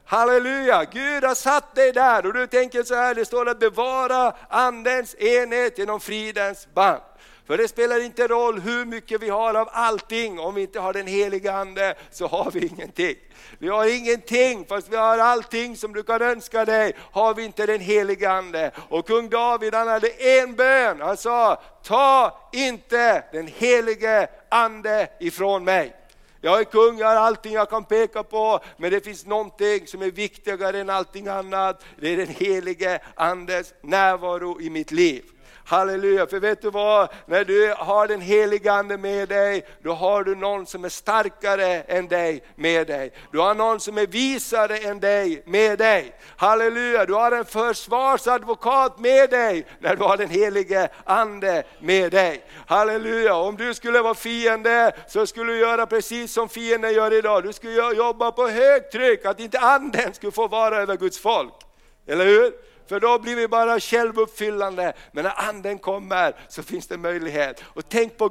Halleluja, 0.05 0.83
Gud 0.83 1.23
har 1.23 1.35
satt 1.35 1.75
dig 1.75 1.91
där 1.91 2.25
och 2.25 2.33
du 2.33 2.47
tänker 2.47 2.83
så 2.83 2.95
här, 2.95 3.15
det 3.15 3.25
står 3.25 3.49
att 3.49 3.59
bevara 3.59 4.33
andens 4.49 5.15
enhet 5.15 5.77
genom 5.77 5.99
fridens 5.99 6.67
band. 6.73 7.01
För 7.47 7.57
det 7.57 7.67
spelar 7.67 7.99
inte 8.03 8.27
roll 8.27 8.59
hur 8.59 8.85
mycket 8.85 9.21
vi 9.21 9.29
har 9.29 9.53
av 9.53 9.69
allting, 9.71 10.39
om 10.39 10.55
vi 10.55 10.61
inte 10.61 10.79
har 10.79 10.93
den 10.93 11.07
heliga 11.07 11.53
Ande 11.53 11.95
så 12.11 12.27
har 12.27 12.51
vi 12.51 12.67
ingenting. 12.67 13.15
Vi 13.59 13.67
har 13.67 13.95
ingenting, 13.95 14.65
fast 14.65 14.89
vi 14.91 14.95
har 14.95 15.17
allting 15.17 15.77
som 15.77 15.93
du 15.93 16.03
kan 16.03 16.21
önska 16.21 16.65
dig, 16.65 16.95
har 17.11 17.33
vi 17.33 17.43
inte 17.43 17.65
den 17.65 17.79
heliga 17.79 18.31
Ande. 18.31 18.71
Och 18.89 19.07
kung 19.07 19.29
David 19.29 19.73
han 19.73 19.87
hade 19.87 20.09
en 20.09 20.55
bön, 20.55 21.01
han 21.01 21.17
sa, 21.17 21.61
ta 21.83 22.39
inte 22.51 23.23
den 23.31 23.47
helige 23.47 24.27
Ande 24.49 25.07
ifrån 25.19 25.63
mig. 25.63 25.95
Jag 26.43 26.59
är 26.59 26.63
kung, 26.63 26.97
jag 26.97 27.07
har 27.07 27.15
allting 27.15 27.53
jag 27.53 27.69
kan 27.69 27.83
peka 27.83 28.23
på, 28.23 28.59
men 28.77 28.91
det 28.91 29.01
finns 29.01 29.25
någonting 29.25 29.87
som 29.87 30.01
är 30.01 30.11
viktigare 30.11 30.79
än 30.79 30.89
allting 30.89 31.27
annat. 31.27 31.83
Det 31.99 32.09
är 32.13 32.17
den 32.17 32.27
helige 32.27 33.01
Andes 33.15 33.73
närvaro 33.81 34.61
i 34.61 34.69
mitt 34.69 34.91
liv. 34.91 35.23
Halleluja, 35.71 36.27
för 36.27 36.39
vet 36.39 36.61
du 36.61 36.69
vad? 36.69 37.09
När 37.25 37.45
du 37.45 37.73
har 37.77 38.07
den 38.07 38.21
heliga 38.21 38.73
Ande 38.73 38.97
med 38.97 39.29
dig, 39.29 39.65
då 39.83 39.93
har 39.93 40.23
du 40.23 40.35
någon 40.35 40.65
som 40.65 40.85
är 40.85 40.89
starkare 40.89 41.81
än 41.81 42.07
dig 42.07 42.43
med 42.55 42.87
dig. 42.87 43.13
Du 43.31 43.39
har 43.39 43.55
någon 43.55 43.79
som 43.79 43.97
är 43.97 44.07
visare 44.07 44.77
än 44.77 44.99
dig 44.99 45.43
med 45.45 45.77
dig. 45.77 46.15
Halleluja, 46.37 47.05
du 47.05 47.13
har 47.13 47.31
en 47.31 47.45
försvarsadvokat 47.45 48.99
med 48.99 49.29
dig 49.29 49.65
när 49.79 49.95
du 49.95 50.03
har 50.03 50.17
den 50.17 50.29
helige 50.29 50.89
Ande 51.03 51.63
med 51.79 52.11
dig. 52.11 52.43
Halleluja, 52.67 53.35
om 53.35 53.57
du 53.57 53.73
skulle 53.73 54.01
vara 54.01 54.13
fiende 54.13 54.91
så 55.07 55.27
skulle 55.27 55.51
du 55.51 55.59
göra 55.59 55.85
precis 55.85 56.33
som 56.33 56.49
fienden 56.49 56.93
gör 56.93 57.13
idag. 57.13 57.43
Du 57.43 57.53
skulle 57.53 57.93
jobba 57.93 58.31
på 58.31 58.47
högtryck, 58.47 59.25
att 59.25 59.39
inte 59.39 59.59
anden 59.59 60.13
skulle 60.13 60.31
få 60.31 60.47
vara 60.47 60.77
över 60.77 60.97
Guds 60.97 61.19
folk. 61.19 61.53
Eller 62.07 62.25
hur? 62.25 62.70
För 62.91 62.99
då 62.99 63.19
blir 63.19 63.35
vi 63.35 63.47
bara 63.47 63.79
självuppfyllande. 63.79 64.93
Men 65.11 65.23
när 65.23 65.49
anden 65.49 65.79
kommer 65.79 66.35
så 66.47 66.63
finns 66.63 66.87
det 66.87 66.97
möjlighet. 66.97 67.63
Och 67.65 67.89
tänk 67.89 68.17
på, 68.17 68.29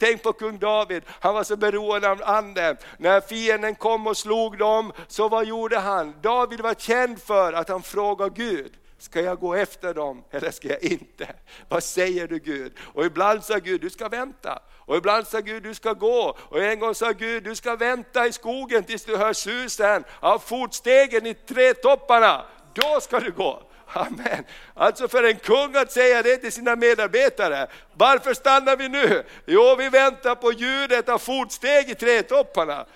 tänk 0.00 0.22
på 0.22 0.32
kung 0.32 0.58
David, 0.58 1.02
han 1.08 1.34
var 1.34 1.44
så 1.44 1.56
beroende 1.56 2.10
av 2.10 2.22
anden. 2.24 2.76
När 2.98 3.20
fienden 3.20 3.74
kom 3.74 4.06
och 4.06 4.16
slog 4.16 4.58
dem, 4.58 4.92
så 5.08 5.28
vad 5.28 5.46
gjorde 5.46 5.78
han? 5.78 6.14
David 6.22 6.60
var 6.60 6.74
känd 6.74 7.22
för 7.22 7.52
att 7.52 7.68
han 7.68 7.82
frågade 7.82 8.30
Gud. 8.36 8.72
Ska 8.98 9.20
jag 9.20 9.40
gå 9.40 9.54
efter 9.54 9.94
dem 9.94 10.24
eller 10.30 10.50
ska 10.50 10.68
jag 10.68 10.82
inte? 10.82 11.28
Vad 11.68 11.82
säger 11.82 12.28
du 12.28 12.38
Gud? 12.38 12.72
Och 12.80 13.04
ibland 13.04 13.44
sa 13.44 13.58
Gud, 13.58 13.80
du 13.80 13.90
ska 13.90 14.08
vänta. 14.08 14.62
Och 14.78 14.96
ibland 14.96 15.26
sa 15.26 15.40
Gud, 15.40 15.62
du 15.62 15.74
ska 15.74 15.92
gå. 15.92 16.36
Och 16.40 16.62
en 16.62 16.78
gång 16.78 16.94
sa 16.94 17.12
Gud, 17.12 17.44
du 17.44 17.54
ska 17.54 17.76
vänta 17.76 18.26
i 18.26 18.32
skogen 18.32 18.84
tills 18.84 19.04
du 19.04 19.16
hör 19.16 19.32
susen 19.32 20.04
av 20.20 20.38
fotstegen 20.38 21.26
i 21.26 21.34
trädtopparna. 21.34 22.44
Då 22.74 23.00
ska 23.00 23.20
du 23.20 23.32
gå. 23.32 23.62
Amen. 23.94 24.44
Alltså 24.74 25.08
för 25.08 25.22
en 25.24 25.36
kung 25.36 25.76
att 25.76 25.92
säga 25.92 26.22
det 26.22 26.36
till 26.36 26.52
sina 26.52 26.76
medarbetare. 26.76 27.66
Varför 27.94 28.34
stannar 28.34 28.76
vi 28.76 28.88
nu? 28.88 29.24
Jo, 29.46 29.74
vi 29.78 29.88
väntar 29.88 30.34
på 30.34 30.52
ljudet 30.52 31.08
av 31.08 31.18
fotsteg 31.18 31.90
i 31.90 31.94
trädtopparna. 31.94 32.86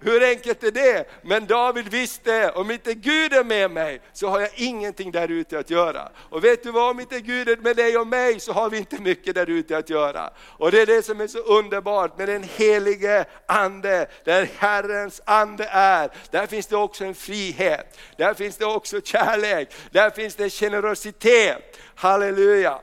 Hur 0.00 0.22
enkelt 0.22 0.64
är 0.64 0.70
det? 0.70 1.04
Men 1.22 1.46
David 1.46 1.88
visste, 1.88 2.50
om 2.50 2.70
inte 2.70 2.94
Gud 2.94 3.32
är 3.32 3.44
med 3.44 3.70
mig 3.70 4.00
så 4.12 4.28
har 4.28 4.40
jag 4.40 4.50
ingenting 4.54 5.10
där 5.10 5.30
ute 5.30 5.58
att 5.58 5.70
göra. 5.70 6.08
Och 6.16 6.44
vet 6.44 6.62
du 6.62 6.70
vad, 6.70 6.90
om 6.90 7.00
inte 7.00 7.20
Gud 7.20 7.48
är 7.48 7.56
med 7.56 7.76
dig 7.76 7.98
och 7.98 8.06
mig 8.06 8.40
så 8.40 8.52
har 8.52 8.70
vi 8.70 8.78
inte 8.78 9.02
mycket 9.02 9.34
där 9.34 9.50
ute 9.50 9.76
att 9.76 9.90
göra. 9.90 10.30
Och 10.40 10.70
det 10.70 10.80
är 10.80 10.86
det 10.86 11.02
som 11.02 11.20
är 11.20 11.26
så 11.26 11.38
underbart 11.38 12.18
med 12.18 12.28
den 12.28 12.42
helige 12.42 13.24
Ande, 13.46 14.08
där 14.24 14.48
Herrens 14.56 15.20
Ande 15.24 15.68
är. 15.70 16.10
Där 16.30 16.46
finns 16.46 16.66
det 16.66 16.76
också 16.76 17.04
en 17.04 17.14
frihet, 17.14 17.98
där 18.16 18.34
finns 18.34 18.56
det 18.56 18.66
också 18.66 19.00
kärlek, 19.00 19.74
där 19.90 20.10
finns 20.10 20.34
det 20.34 20.50
generositet. 20.50 21.78
Halleluja! 21.94 22.80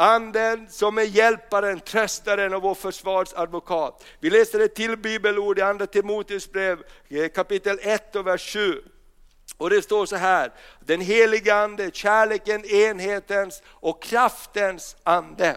Anden 0.00 0.66
som 0.70 0.98
är 0.98 1.02
hjälparen, 1.02 1.80
tröstaren 1.80 2.54
och 2.54 2.62
vår 2.62 2.74
försvarsadvokat. 2.74 4.04
Vi 4.20 4.30
läser 4.30 4.60
ett 4.60 4.74
till 4.74 4.96
bibelord 4.96 5.58
i 5.58 5.62
Andra 5.62 5.86
Timoteus 5.86 6.52
brev 6.52 6.82
eh, 7.08 7.28
kapitel 7.28 7.78
1 7.82 8.16
och 8.16 8.26
vers 8.26 8.52
7. 8.52 8.82
Och 9.56 9.70
det 9.70 9.82
står 9.82 10.06
så 10.06 10.16
här, 10.16 10.52
den 10.80 11.00
heliga 11.00 11.54
ande, 11.54 11.90
kärleken, 11.92 12.64
enhetens 12.64 13.62
och 13.66 14.02
kraftens 14.02 14.96
ande. 15.02 15.56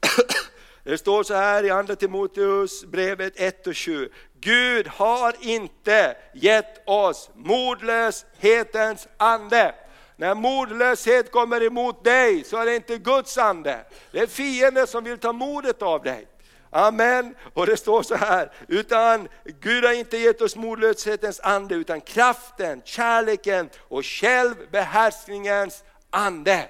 Det 0.82 0.98
står 0.98 1.22
så 1.22 1.34
här 1.34 1.64
i 1.64 1.70
Andra 1.70 1.96
Timoteus 1.96 2.84
brevet 2.84 3.32
1 3.36 3.66
och 3.66 3.76
7. 3.76 4.08
Gud 4.40 4.86
har 4.86 5.36
inte 5.40 6.16
gett 6.34 6.88
oss 6.88 7.30
modlöshetens 7.34 9.08
ande 9.16 9.74
när 10.18 10.34
modlöshet 10.34 11.32
kommer 11.32 11.62
emot 11.62 12.04
dig 12.04 12.44
så 12.44 12.56
är 12.56 12.66
det 12.66 12.76
inte 12.76 12.98
Guds 12.98 13.38
ande, 13.38 13.84
det 14.10 14.18
är 14.18 14.26
fienden 14.26 14.86
som 14.86 15.04
vill 15.04 15.18
ta 15.18 15.32
modet 15.32 15.82
av 15.82 16.02
dig. 16.02 16.26
Amen. 16.70 17.34
Och 17.54 17.66
det 17.66 17.76
står 17.76 18.02
så 18.02 18.14
här, 18.14 18.52
utan 18.68 19.28
Gud 19.60 19.84
har 19.84 19.92
inte 19.92 20.18
gett 20.18 20.40
oss 20.40 20.56
modlöshetens 20.56 21.40
ande 21.40 21.74
utan 21.74 22.00
kraften, 22.00 22.82
kärleken 22.84 23.70
och 23.78 24.04
självbehärskningens 24.04 25.84
ande. 26.10 26.68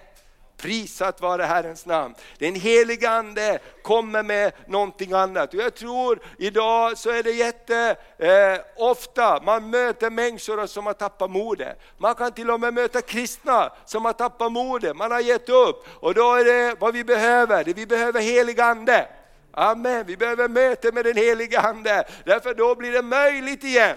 Prisat 0.59 1.21
vare 1.21 1.43
Herrens 1.43 1.87
namn. 1.87 2.15
Den 2.39 2.55
helige 2.55 3.11
Ande 3.11 3.59
kommer 3.83 4.23
med 4.23 4.53
någonting 4.67 5.13
annat. 5.13 5.55
Och 5.55 5.61
jag 5.61 5.75
tror 5.75 6.21
idag 6.39 6.99
så 6.99 7.11
är 7.11 7.23
det 7.23 7.31
jätte 7.31 7.97
eh, 8.19 8.61
ofta 8.77 9.41
man 9.43 9.71
möter 9.71 10.11
människor 10.11 10.67
som 10.67 10.87
har 10.87 10.93
tappat 10.93 11.31
modet. 11.31 11.79
Man 11.99 12.15
kan 12.15 12.33
till 12.33 12.51
och 12.51 12.61
med 12.61 12.75
möta 12.75 13.03
kristna 13.03 13.73
som 13.87 14.05
har 14.05 14.13
tappat 14.13 14.53
modet, 14.53 14.97
man 14.97 15.11
har 15.11 15.21
gett 15.21 15.49
upp. 15.49 15.87
Och 16.01 16.15
då 16.15 16.35
är 16.35 16.45
det 16.45 16.77
vad 16.81 16.95
vi 16.95 17.05
behöver, 17.05 17.65
det 17.65 17.73
vi 17.73 17.87
behöver 17.87 18.21
helig 18.21 18.61
Ande. 18.61 19.09
Amen, 19.51 20.07
vi 20.07 20.17
behöver 20.17 20.49
möte 20.49 20.93
med 20.93 21.05
den 21.05 21.17
helige 21.17 21.61
Ande, 21.61 22.05
därför 22.25 22.55
då 22.55 22.75
blir 22.75 22.93
det 22.93 23.03
möjligt 23.03 23.65
igen. 23.65 23.97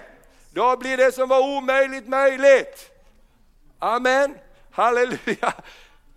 Då 0.50 0.76
blir 0.76 0.96
det 0.96 1.12
som 1.12 1.28
var 1.28 1.56
omöjligt 1.56 2.08
möjligt. 2.08 2.90
Amen, 3.78 4.34
halleluja. 4.70 5.52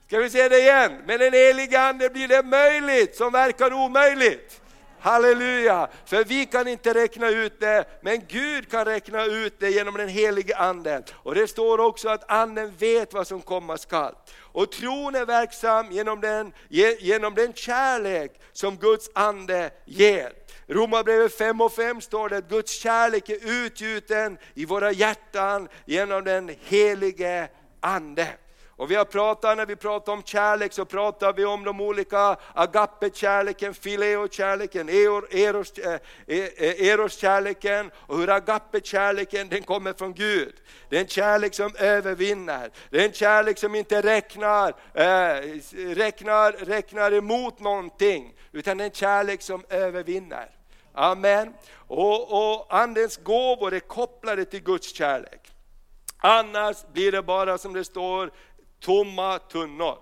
Ska 0.08 0.20
vi 0.20 0.30
säga 0.30 0.50
det 0.50 0.60
igen? 0.60 1.02
Med 1.06 1.20
den 1.20 1.34
heliga 1.34 1.82
Ande 1.82 2.10
blir 2.10 2.28
det 2.28 2.44
möjligt 2.44 3.16
som 3.16 3.32
verkar 3.32 3.74
omöjligt. 3.74 4.62
Halleluja! 5.00 5.90
För 6.06 6.24
vi 6.24 6.46
kan 6.46 6.68
inte 6.68 6.94
räkna 6.94 7.30
ut 7.30 7.60
det, 7.60 7.86
men 8.02 8.22
Gud 8.28 8.72
kan 8.72 8.86
räkna 8.86 9.26
ut 9.26 9.60
det 9.60 9.70
genom 9.70 9.98
den 9.98 10.10
helige 10.10 10.58
Anden. 10.58 11.04
Och 11.14 11.36
det 11.36 11.48
står 11.48 11.80
också 11.80 12.10
att 12.10 12.32
Anden 12.32 12.72
vet 12.78 13.14
vad 13.14 13.28
som 13.28 13.42
komma 13.42 13.78
skall. 13.78 14.16
Och 14.40 14.72
tron 14.72 15.16
är 15.16 15.26
verksam 15.26 15.92
genom 15.92 16.22
den, 16.22 16.54
genom 17.00 17.36
den 17.36 17.54
kärlek 17.54 18.42
som 18.52 18.78
Guds 18.78 19.10
Ande 19.16 19.72
ger. 19.86 20.34
Romarbrevet 20.68 21.38
5 21.38 21.62
och 21.62 21.74
5 21.74 22.02
står 22.02 22.30
det 22.30 22.38
att 22.38 22.50
Guds 22.50 22.72
kärlek 22.72 23.30
är 23.30 23.66
utgjuten 23.66 24.38
i 24.54 24.66
våra 24.66 24.92
hjärtan 24.92 25.68
genom 25.86 26.24
den 26.24 26.56
helige 26.62 27.48
Ande. 27.80 28.28
Och 28.78 28.92
vi 28.92 28.96
har 28.96 29.06
pratat, 29.06 29.58
när 29.58 29.66
vi 29.66 29.76
pratar 29.76 30.14
om 30.14 30.24
kärlek 30.24 30.74
så 30.74 30.86
pratar 30.86 31.34
vi 31.34 31.46
om 31.46 31.64
de 31.64 31.82
olika 31.82 32.38
agape-kärleken, 32.54 33.74
fileo-kärleken, 33.74 34.90
eh, 34.90 34.96
eh, 34.96 36.00
eh, 36.28 36.88
eros-kärleken 36.88 37.92
och 37.96 38.18
hur 38.18 38.30
agape-kärleken 38.30 39.50
den 39.50 39.64
kommer 39.64 39.94
från 39.94 40.14
Gud. 40.14 40.54
Det 40.90 40.98
är 40.98 41.02
en 41.02 41.08
kärlek 41.08 41.54
som 41.54 41.76
övervinner, 41.80 42.72
det 42.90 43.02
är 43.02 43.06
en 43.06 43.14
kärlek 43.14 43.58
som 43.58 43.76
inte 43.76 44.02
räknar, 44.02 44.74
äh, 44.94 45.04
räknar, 45.96 46.52
räknar 46.52 47.12
emot 47.12 47.60
någonting, 47.60 48.34
utan 48.52 48.78
det 48.78 48.84
är 48.84 48.86
en 48.86 48.92
kärlek 48.92 49.42
som 49.42 49.64
övervinner. 49.70 50.50
Amen. 50.94 51.54
Och, 51.88 52.56
och 52.56 52.68
Andens 52.70 53.18
gåvor 53.18 53.74
är 53.74 53.80
kopplade 53.80 54.46
till 54.46 54.64
Guds 54.64 54.96
kärlek. 54.96 55.52
Annars 56.18 56.78
blir 56.94 57.12
det 57.12 57.22
bara 57.22 57.58
som 57.58 57.74
det 57.74 57.84
står 57.84 58.32
tomma 58.80 59.40
tunnor. 59.40 59.98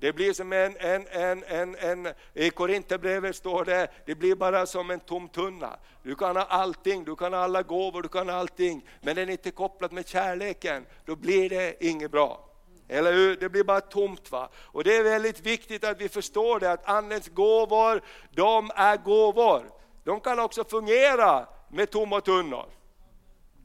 Det 0.00 0.12
blir 0.12 0.32
som 0.32 0.52
en, 0.52 0.76
en, 0.76 1.06
en, 1.10 1.44
en, 1.44 1.76
en 1.76 2.08
i 2.34 2.50
Korinthierbrevet 2.50 3.36
står 3.36 3.64
det, 3.64 3.88
det 4.06 4.14
blir 4.14 4.34
bara 4.34 4.66
som 4.66 4.90
en 4.90 5.00
tom 5.00 5.28
tunna. 5.28 5.76
Du 6.02 6.14
kan 6.14 6.36
ha 6.36 6.42
allting, 6.42 7.04
du 7.04 7.16
kan 7.16 7.32
ha 7.32 7.40
alla 7.40 7.62
gåvor, 7.62 8.02
du 8.02 8.08
kan 8.08 8.28
ha 8.28 8.36
allting, 8.36 8.88
men 9.02 9.16
den 9.16 9.28
är 9.28 9.32
inte 9.32 9.50
kopplad 9.50 9.92
med 9.92 10.08
kärleken, 10.08 10.86
då 11.04 11.16
blir 11.16 11.50
det 11.50 11.84
inget 11.84 12.10
bra. 12.10 12.50
Eller 12.88 13.12
hur? 13.12 13.36
Det 13.36 13.48
blir 13.48 13.64
bara 13.64 13.80
tomt. 13.80 14.30
va? 14.32 14.48
Och 14.56 14.84
det 14.84 14.96
är 14.96 15.02
väldigt 15.02 15.40
viktigt 15.40 15.84
att 15.84 16.00
vi 16.00 16.08
förstår 16.08 16.60
det, 16.60 16.72
att 16.72 16.88
Andens 16.88 17.28
gåvor, 17.28 18.02
de 18.30 18.70
är 18.74 18.96
gåvor. 18.96 19.70
De 20.04 20.20
kan 20.20 20.38
också 20.38 20.64
fungera 20.64 21.46
med 21.68 21.90
tomma 21.90 22.20
tunnor. 22.20 22.66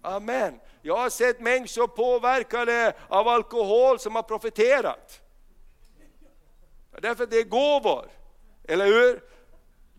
Amen. 0.02 0.60
Jag 0.90 0.98
har 0.98 1.10
sett 1.10 1.40
människor 1.40 1.88
påverkade 1.88 2.94
av 3.08 3.28
alkohol 3.28 4.00
som 4.00 4.16
har 4.16 4.24
profeterat. 4.24 5.22
Därför 7.02 7.24
att 7.24 7.30
det 7.30 7.40
är 7.40 7.44
gåvor, 7.44 8.12
eller 8.68 8.86
hur? 8.86 9.24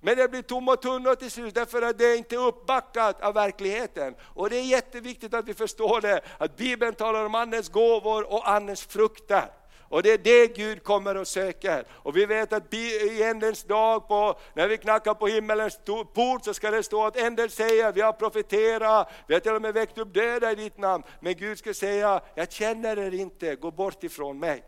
Men 0.00 0.16
det 0.16 0.28
blir 0.28 0.42
tomma 0.42 0.76
tunnor 0.76 1.14
till 1.14 1.30
slut 1.30 1.54
därför 1.54 1.82
att 1.82 1.98
det 1.98 2.16
inte 2.16 2.34
är 2.34 2.46
uppbackat 2.46 3.20
av 3.20 3.34
verkligheten. 3.34 4.14
Och 4.22 4.50
det 4.50 4.56
är 4.56 4.62
jätteviktigt 4.62 5.34
att 5.34 5.48
vi 5.48 5.54
förstår 5.54 6.00
det, 6.00 6.20
att 6.38 6.56
Bibeln 6.56 6.94
talar 6.94 7.24
om 7.24 7.34
Andens 7.34 7.68
gåvor 7.68 8.32
och 8.32 8.48
Andens 8.48 8.84
frukter. 8.86 9.50
Och 9.90 10.02
det 10.02 10.12
är 10.12 10.18
det 10.18 10.56
Gud 10.56 10.82
kommer 10.82 11.16
och 11.16 11.28
söker. 11.28 11.84
Och 11.90 12.16
vi 12.16 12.26
vet 12.26 12.52
att 12.52 12.74
i 12.74 13.22
ändens 13.22 13.64
dag, 13.64 14.08
på, 14.08 14.38
när 14.54 14.68
vi 14.68 14.78
knackar 14.78 15.14
på 15.14 15.26
himmelens 15.26 15.80
port, 16.14 16.44
så 16.44 16.54
ska 16.54 16.70
det 16.70 16.82
stå 16.82 17.06
att 17.06 17.16
änden 17.16 17.50
säger, 17.50 17.92
vi 17.92 18.00
har 18.00 18.12
profeterat, 18.12 19.08
vi 19.26 19.34
har 19.34 19.40
till 19.40 19.54
och 19.54 19.62
med 19.62 19.74
väckt 19.74 19.98
upp 19.98 20.14
döda 20.14 20.52
i 20.52 20.54
ditt 20.54 20.78
namn. 20.78 21.04
Men 21.20 21.34
Gud 21.34 21.58
ska 21.58 21.74
säga, 21.74 22.20
jag 22.34 22.52
känner 22.52 22.98
er 22.98 23.14
inte, 23.14 23.56
gå 23.56 23.70
bort 23.70 24.04
ifrån 24.04 24.38
mig. 24.38 24.64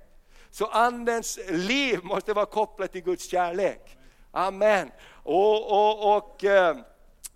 Så 0.50 0.66
andens 0.66 1.38
liv 1.48 2.00
måste 2.02 2.32
vara 2.32 2.46
kopplat 2.46 2.92
till 2.92 3.02
Guds 3.02 3.30
kärlek. 3.30 3.98
Amen. 4.30 4.90
Och, 5.22 5.72
och, 5.72 6.16
och 6.16 6.44
eh, 6.44 6.76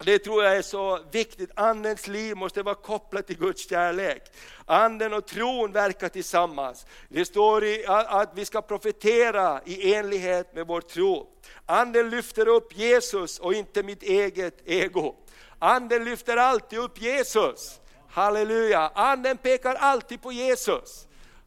det 0.05 0.19
tror 0.19 0.45
jag 0.45 0.57
är 0.57 0.63
så 0.63 1.01
viktigt. 1.11 1.51
Andens 1.55 2.07
liv 2.07 2.37
måste 2.37 2.63
vara 2.63 2.75
kopplat 2.75 3.27
till 3.27 3.39
Guds 3.39 3.69
kärlek. 3.69 4.23
Anden 4.65 5.13
och 5.13 5.27
tron 5.27 5.73
verkar 5.73 6.09
tillsammans. 6.09 6.87
Det 7.09 7.25
står 7.25 7.65
i 7.65 7.85
att 7.87 8.31
vi 8.35 8.45
ska 8.45 8.63
profetera 8.63 9.61
i 9.65 9.95
enlighet 9.95 10.55
med 10.55 10.67
vår 10.67 10.81
tro. 10.81 11.29
Anden 11.67 12.11
lyfter 12.11 12.49
upp 12.49 12.77
Jesus 12.77 13.39
och 13.39 13.55
inte 13.55 13.83
mitt 13.83 14.03
eget 14.03 14.63
ego. 14.65 15.15
Anden 15.59 16.05
lyfter 16.05 16.37
alltid 16.37 16.79
upp 16.79 17.03
Jesus. 17.03 17.81
Halleluja! 18.09 18.91
Anden 18.95 19.37
pekar 19.37 19.75
alltid 19.75 20.23
på 20.23 20.33
Jesus. 20.33 21.07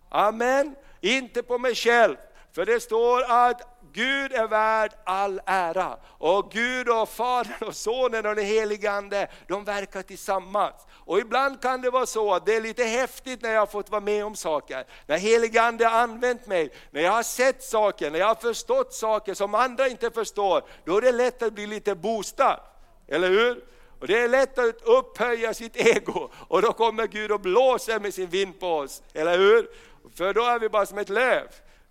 Amen. 0.10 0.76
Inte 1.02 1.44
på 1.44 1.58
mig 1.58 1.76
själv. 1.76 2.16
För 2.52 2.66
det 2.66 2.80
står 2.80 3.24
att 3.24 3.79
Gud 3.94 4.34
är 4.34 4.48
värd 4.48 4.92
all 5.04 5.42
ära. 5.46 5.98
Och 6.08 6.52
Gud 6.52 6.90
och 6.90 7.10
Fadern 7.10 7.68
och 7.68 7.76
Sonen 7.76 8.26
och 8.26 8.36
den 8.36 8.46
helige 8.46 8.92
Ande, 8.92 9.28
de 9.48 9.64
verkar 9.64 10.02
tillsammans. 10.02 10.76
Och 10.92 11.20
ibland 11.20 11.62
kan 11.62 11.82
det 11.82 11.90
vara 11.90 12.06
så 12.06 12.34
att 12.34 12.46
det 12.46 12.56
är 12.56 12.62
lite 12.62 12.84
häftigt 12.84 13.42
när 13.42 13.52
jag 13.52 13.60
har 13.60 13.68
fått 13.68 13.90
vara 13.90 14.02
med 14.02 14.26
om 14.26 14.36
saker. 14.36 14.86
När 15.08 15.18
helige 15.18 15.62
Ande 15.62 15.86
har 15.86 16.00
använt 16.00 16.48
mig, 16.48 16.70
när 16.92 17.02
jag 17.02 17.12
har 17.12 17.24
sett 17.24 17.64
saker, 17.64 18.12
när 18.12 18.20
jag 18.20 18.28
har 18.28 18.36
förstått 18.36 18.94
saker 18.94 19.34
som 19.34 19.56
andra 19.56 19.88
inte 19.88 20.12
förstår. 20.12 20.64
Då 20.86 20.98
är 20.98 21.02
det 21.02 21.12
lätt 21.12 21.44
att 21.44 21.54
bli 21.54 21.68
lite 21.68 21.96
boostad. 21.96 22.60
Eller 23.08 23.30
hur? 23.30 23.64
Och 24.00 24.08
det 24.08 24.20
är 24.20 24.28
lätt 24.28 24.60
att 24.60 24.82
upphöja 24.82 25.54
sitt 25.54 25.76
ego 25.76 26.30
och 26.48 26.62
då 26.62 26.74
kommer 26.74 27.08
Gud 27.08 27.32
och 27.32 27.42
blåser 27.42 28.00
med 28.00 28.14
sin 28.14 28.30
vind 28.30 28.60
på 28.60 28.78
oss. 28.78 29.04
Eller 29.14 29.38
hur? 29.38 29.70
För 30.16 30.34
då 30.34 30.44
är 30.44 30.60
vi 30.60 30.70
bara 30.70 30.86
som 30.86 30.98
ett 30.98 31.10
löv. 31.10 31.48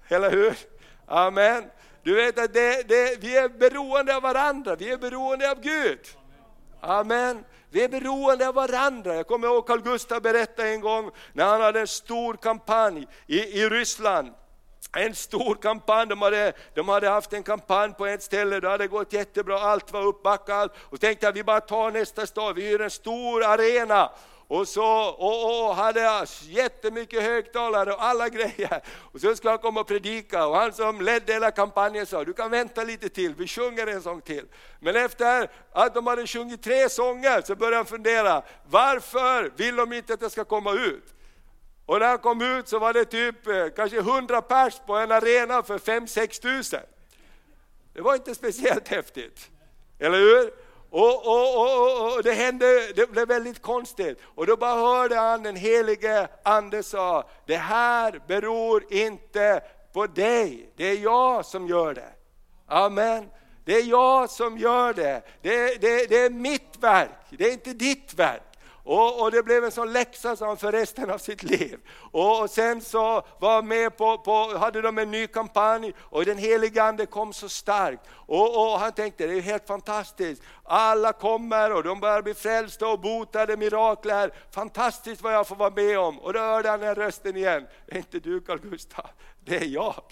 Eller 0.09 0.31
hur? 0.31 0.55
Amen. 1.07 1.65
Du 2.09 2.15
vet 2.15 2.39
att 2.39 2.55
det, 2.55 2.89
det, 2.89 3.17
vi 3.21 3.37
är 3.37 3.49
beroende 3.49 4.17
av 4.17 4.23
varandra, 4.23 4.77
vi 4.77 4.91
är 4.91 4.97
beroende 4.97 5.51
av 5.51 5.61
Gud. 5.61 5.99
Amen. 6.81 7.45
Vi 7.71 7.85
är 7.85 7.89
beroende 7.89 8.49
av 8.49 8.55
varandra. 8.55 9.15
Jag 9.15 9.27
kommer 9.27 9.49
ihåg 9.49 9.67
Carl 9.67 9.83
Gustaf 9.83 10.23
berättade 10.23 10.69
en 10.69 10.81
gång 10.81 11.11
när 11.33 11.45
han 11.45 11.61
hade 11.61 11.81
en 11.81 11.87
stor 11.87 12.35
kampanj 12.35 13.07
i, 13.27 13.39
i 13.39 13.69
Ryssland. 13.69 14.33
En 14.97 15.15
stor 15.15 15.55
kampanj, 15.55 16.07
de 16.07 16.23
hade, 16.23 16.53
de 16.75 16.89
hade 16.89 17.09
haft 17.09 17.33
en 17.33 17.43
kampanj 17.43 17.95
på 17.95 18.07
ett 18.07 18.23
ställe, 18.23 18.61
det 18.61 18.69
hade 18.69 18.89
gått 18.89 19.13
jättebra, 19.13 19.61
allt 19.61 19.93
var 19.93 20.03
uppbackat. 20.03 20.77
Och 20.79 21.01
tänkte 21.01 21.29
att 21.29 21.37
vi 21.37 21.45
bara 21.45 21.61
tar 21.61 21.91
nästa 21.91 22.27
stad, 22.27 22.55
vi 22.55 22.63
hyr 22.69 22.81
en 22.81 22.91
stor 22.91 23.45
arena 23.45 24.11
och 24.49 24.69
så 24.69 24.85
och, 25.03 25.69
och 25.69 25.75
hade 25.75 26.27
jättemycket 26.43 27.23
högtalare 27.23 27.93
och 27.93 28.05
alla 28.05 28.29
grejer. 28.39 28.83
Och 28.89 29.21
så 29.21 29.37
skulle 29.37 29.51
han 29.51 29.59
komma 29.59 29.81
och 29.81 29.87
predika 29.87 30.47
och 30.47 30.57
han 30.57 30.73
som 30.73 31.01
ledde 31.01 31.33
hela 31.33 31.51
kampanjen 31.51 32.07
sa, 32.07 32.25
du 32.25 32.33
kan 32.33 32.51
vänta 32.51 32.85
lite 32.85 33.09
till, 33.09 33.35
vi 33.35 33.47
sjunger 33.47 33.87
en 33.87 34.03
sång 34.03 34.21
till. 34.21 34.47
Men 34.81 34.97
efter 34.97 35.51
att 35.73 35.95
de 35.95 36.07
hade 36.07 36.27
sjungit 36.27 36.63
tre 36.63 36.89
sånger 36.89 37.43
så 37.43 37.57
började 37.57 37.77
han 37.77 37.87
fundera, 37.87 38.43
varför 38.71 39.53
vill 39.57 39.77
de 39.77 39.93
inte 39.93 40.15
att 40.15 40.23
jag 40.23 40.33
ska 40.33 40.45
komma 40.45 40.73
ut? 40.73 41.15
Och 41.87 41.99
när 41.99 42.07
han 42.07 42.19
kom 42.19 42.43
ut 42.43 42.69
så 42.69 42.79
var 42.79 42.93
det 42.93 43.05
typ 43.05 43.47
eh, 43.47 43.67
kanske 43.77 43.99
100 43.99 44.43
pers 44.43 44.75
på 44.87 44.97
en 44.97 45.13
arena 45.13 45.63
för 45.63 45.79
5-6 45.79 46.43
tusen. 46.43 46.83
Det 47.93 48.01
var 48.01 48.15
inte 48.15 48.35
speciellt 48.35 48.89
häftigt, 48.89 49.51
eller 49.99 50.19
hur? 50.19 50.68
Och, 50.91 51.27
och, 51.27 51.61
och, 51.61 52.17
och, 52.17 52.23
det 52.23 52.33
hände, 52.33 52.93
det 52.93 53.11
blev 53.11 53.29
väldigt 53.29 53.63
konstigt. 53.63 54.19
Och 54.25 54.47
då 54.47 54.57
bara 54.57 54.75
hörde 54.75 55.17
han 55.17 55.43
den 55.43 55.57
helige 55.57 56.29
Ande 56.43 56.83
sa, 56.83 57.29
det 57.47 57.57
här 57.57 58.21
beror 58.27 58.93
inte 58.93 59.63
på 59.93 60.07
dig, 60.07 60.73
det 60.77 60.85
är 60.85 60.99
jag 60.99 61.45
som 61.47 61.67
gör 61.67 61.95
det. 61.95 62.13
Amen. 62.67 63.31
Det 63.65 63.77
är 63.77 63.85
jag 63.85 64.31
som 64.31 64.59
gör 64.59 64.93
det. 64.93 65.23
Det, 65.43 65.81
det, 65.81 66.07
det 66.07 66.19
är 66.19 66.31
mitt 66.31 66.77
verk, 66.81 67.27
det 67.31 67.49
är 67.49 67.53
inte 67.53 67.73
ditt 67.73 68.15
verk. 68.15 68.48
Och, 68.91 69.23
och, 69.23 69.31
det 69.31 69.43
blev 69.43 69.65
en 69.65 69.71
sån 69.71 69.93
läxa 69.93 70.37
sa 70.37 70.57
för 70.57 70.73
resten 70.73 71.11
av 71.11 71.19
sitt 71.19 71.43
liv. 71.43 71.79
Och, 72.11 72.43
och 72.43 72.51
sen 72.51 72.81
så 72.81 73.23
var 73.39 73.63
med 73.63 73.97
på, 73.97 74.19
på, 74.19 74.59
hade 74.59 74.83
de 74.83 74.99
en 74.99 75.11
ny 75.11 75.27
kampanj 75.27 75.95
och 75.99 76.25
den 76.25 76.39
helige 76.39 76.83
Ande 76.83 77.07
kom 77.07 77.33
så 77.33 77.49
starkt. 77.49 78.03
Och, 78.11 78.73
och 78.73 78.79
han 78.81 78.93
tänkte 78.93 79.27
det 79.27 79.35
är 79.35 79.41
helt 79.41 79.67
fantastiskt, 79.67 80.43
alla 80.65 81.13
kommer 81.13 81.73
och 81.73 81.83
de 81.83 82.01
börjar 82.01 82.23
bli 82.23 82.35
frälsta 82.35 82.89
och 82.89 83.01
botade 83.01 83.57
mirakler. 83.57 84.33
Fantastiskt 84.51 85.23
vad 85.23 85.35
jag 85.35 85.47
får 85.47 85.57
vara 85.57 85.71
med 85.71 85.99
om. 85.99 86.19
Och 86.19 86.33
då 86.33 86.41
hörde 86.41 86.69
han 86.69 86.81
den 86.81 86.95
rösten 86.95 87.37
igen, 87.37 87.67
det 87.87 87.95
är 87.95 87.99
inte 87.99 88.19
du 88.19 88.41
Carl 88.41 88.59
Gustaf, 88.59 89.11
det 89.45 89.57
är 89.57 89.67
jag. 89.67 90.03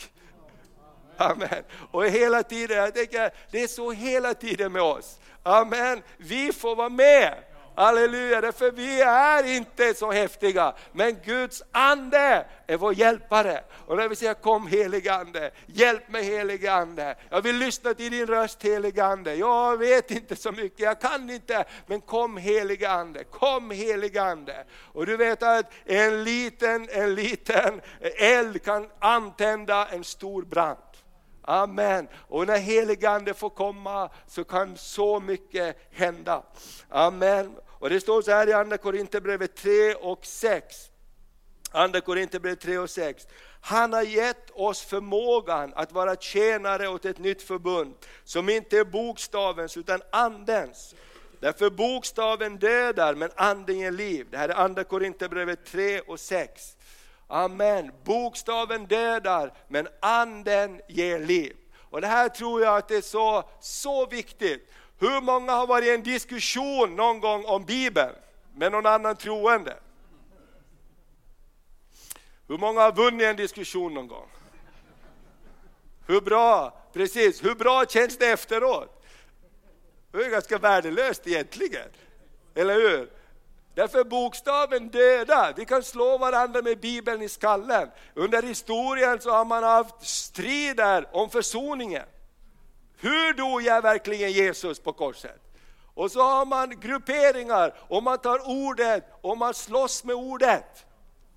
Amen. 1.16 1.64
Och 1.90 2.06
hela 2.06 2.42
tiden, 2.42 2.76
jag 2.76 2.94
tänker, 2.94 3.30
det 3.50 3.62
är 3.62 3.68
så 3.68 3.92
hela 3.92 4.34
tiden 4.34 4.72
med 4.72 4.82
oss. 4.82 5.18
Amen. 5.42 6.02
Vi 6.16 6.52
får 6.52 6.76
vara 6.76 6.88
med. 6.88 7.34
Halleluja, 7.76 8.40
därför 8.40 8.70
vi 8.70 9.00
är 9.00 9.56
inte 9.56 9.94
så 9.94 10.12
häftiga, 10.12 10.74
men 10.92 11.16
Guds 11.24 11.62
ande 11.72 12.46
är 12.66 12.76
vår 12.76 12.94
hjälpare. 12.94 13.60
Och 13.86 13.96
när 13.96 14.08
vi 14.08 14.16
säger 14.16 14.34
kom 14.34 14.66
helige 14.66 15.14
Ande, 15.14 15.50
hjälp 15.66 16.08
mig 16.08 16.24
helige 16.24 16.72
Ande. 16.72 17.16
Jag 17.30 17.42
vill 17.42 17.56
lyssna 17.56 17.94
till 17.94 18.10
din 18.10 18.26
röst 18.26 18.62
helige 18.62 19.04
Ande. 19.04 19.34
Jag 19.34 19.76
vet 19.76 20.10
inte 20.10 20.36
så 20.36 20.52
mycket, 20.52 20.80
jag 20.80 21.00
kan 21.00 21.30
inte, 21.30 21.64
men 21.86 22.00
kom 22.00 22.36
helige 22.36 22.90
Ande, 22.90 23.24
kom 23.24 23.70
helige 23.70 24.22
Ande. 24.22 24.64
Och 24.92 25.06
du 25.06 25.16
vet 25.16 25.42
att 25.42 25.72
en 25.84 26.24
liten, 26.24 26.88
en 26.90 27.14
liten 27.14 27.80
eld 28.18 28.62
kan 28.64 28.90
antända 28.98 29.86
en 29.86 30.04
stor 30.04 30.42
brand. 30.42 30.78
Amen. 31.42 32.08
Och 32.28 32.46
när 32.46 32.58
heligande 32.58 33.34
får 33.34 33.50
komma 33.50 34.10
så 34.26 34.44
kan 34.44 34.76
så 34.76 35.20
mycket 35.20 35.76
hända. 35.90 36.42
Amen. 36.88 37.56
Och 37.86 37.90
det 37.90 38.00
står 38.00 38.22
så 38.22 38.30
här 38.30 38.48
i 38.48 38.52
Andra 38.52 38.78
Korinthierbrevet 38.78 39.54
3 39.54 39.94
och 39.94 40.26
6. 40.26 40.90
Andra 41.70 42.00
Korinthierbrevet 42.00 42.60
3 42.60 42.78
och 42.78 42.90
6. 42.90 43.26
Han 43.60 43.92
har 43.92 44.02
gett 44.02 44.50
oss 44.50 44.82
förmågan 44.82 45.72
att 45.74 45.92
vara 45.92 46.16
tjänare 46.16 46.88
åt 46.88 47.04
ett 47.04 47.18
nytt 47.18 47.42
förbund 47.42 47.94
som 48.24 48.48
inte 48.48 48.78
är 48.78 48.84
bokstavens 48.84 49.76
utan 49.76 50.00
andens. 50.12 50.94
Därför 51.40 51.70
bokstaven 51.70 52.58
dödar 52.58 53.14
men 53.14 53.30
anden 53.36 53.78
ger 53.78 53.90
liv. 53.90 54.26
Det 54.30 54.36
här 54.36 54.48
är 54.48 54.54
Andra 54.54 54.84
Korinthierbrevet 54.84 55.64
3 55.64 56.00
och 56.00 56.20
6. 56.20 56.76
Amen. 57.26 57.92
Bokstaven 58.04 58.86
dödar 58.86 59.52
men 59.68 59.88
anden 60.00 60.80
ger 60.88 61.18
liv. 61.18 61.56
Och 61.90 62.00
det 62.00 62.06
här 62.06 62.28
tror 62.28 62.62
jag 62.62 62.76
att 62.76 62.88
det 62.88 62.96
är 62.96 63.00
så, 63.00 63.44
så 63.60 64.06
viktigt. 64.06 64.70
Hur 64.98 65.20
många 65.20 65.52
har 65.52 65.66
varit 65.66 65.86
i 65.86 65.90
en 65.90 66.02
diskussion 66.02 66.96
någon 66.96 67.20
gång 67.20 67.44
om 67.44 67.64
Bibeln 67.64 68.14
med 68.54 68.72
någon 68.72 68.86
annan 68.86 69.16
troende? 69.16 69.76
Hur 72.48 72.58
många 72.58 72.80
har 72.80 72.92
vunnit 72.92 73.26
en 73.26 73.36
diskussion 73.36 73.94
någon 73.94 74.08
gång? 74.08 74.28
Hur 76.06 76.20
bra, 76.20 76.78
precis, 76.92 77.44
hur 77.44 77.54
bra 77.54 77.84
känns 77.86 78.18
det 78.18 78.26
efteråt? 78.26 79.04
Det 80.12 80.18
är 80.18 80.30
ganska 80.30 80.58
värdelöst 80.58 81.26
egentligen, 81.26 81.88
eller 82.54 82.74
hur? 82.74 83.10
Därför 83.74 84.04
bokstaven 84.04 84.88
döda. 84.88 85.52
Vi 85.56 85.64
kan 85.64 85.82
slå 85.82 86.18
varandra 86.18 86.62
med 86.62 86.80
Bibeln 86.80 87.22
i 87.22 87.28
skallen. 87.28 87.88
Under 88.14 88.42
historien 88.42 89.20
så 89.20 89.30
har 89.30 89.44
man 89.44 89.62
haft 89.62 89.94
strider 90.06 91.08
om 91.12 91.30
försoningen. 91.30 92.06
Hur 93.06 93.32
dog 93.32 93.62
jag 93.62 93.82
verkligen 93.82 94.32
Jesus 94.32 94.80
på 94.80 94.92
korset? 94.92 95.40
Och 95.94 96.10
så 96.10 96.22
har 96.22 96.46
man 96.46 96.80
grupperingar 96.80 97.74
och 97.78 98.02
man 98.02 98.18
tar 98.18 98.48
ordet 98.48 99.04
och 99.20 99.38
man 99.38 99.54
slåss 99.54 100.04
med 100.04 100.16
ordet. 100.16 100.86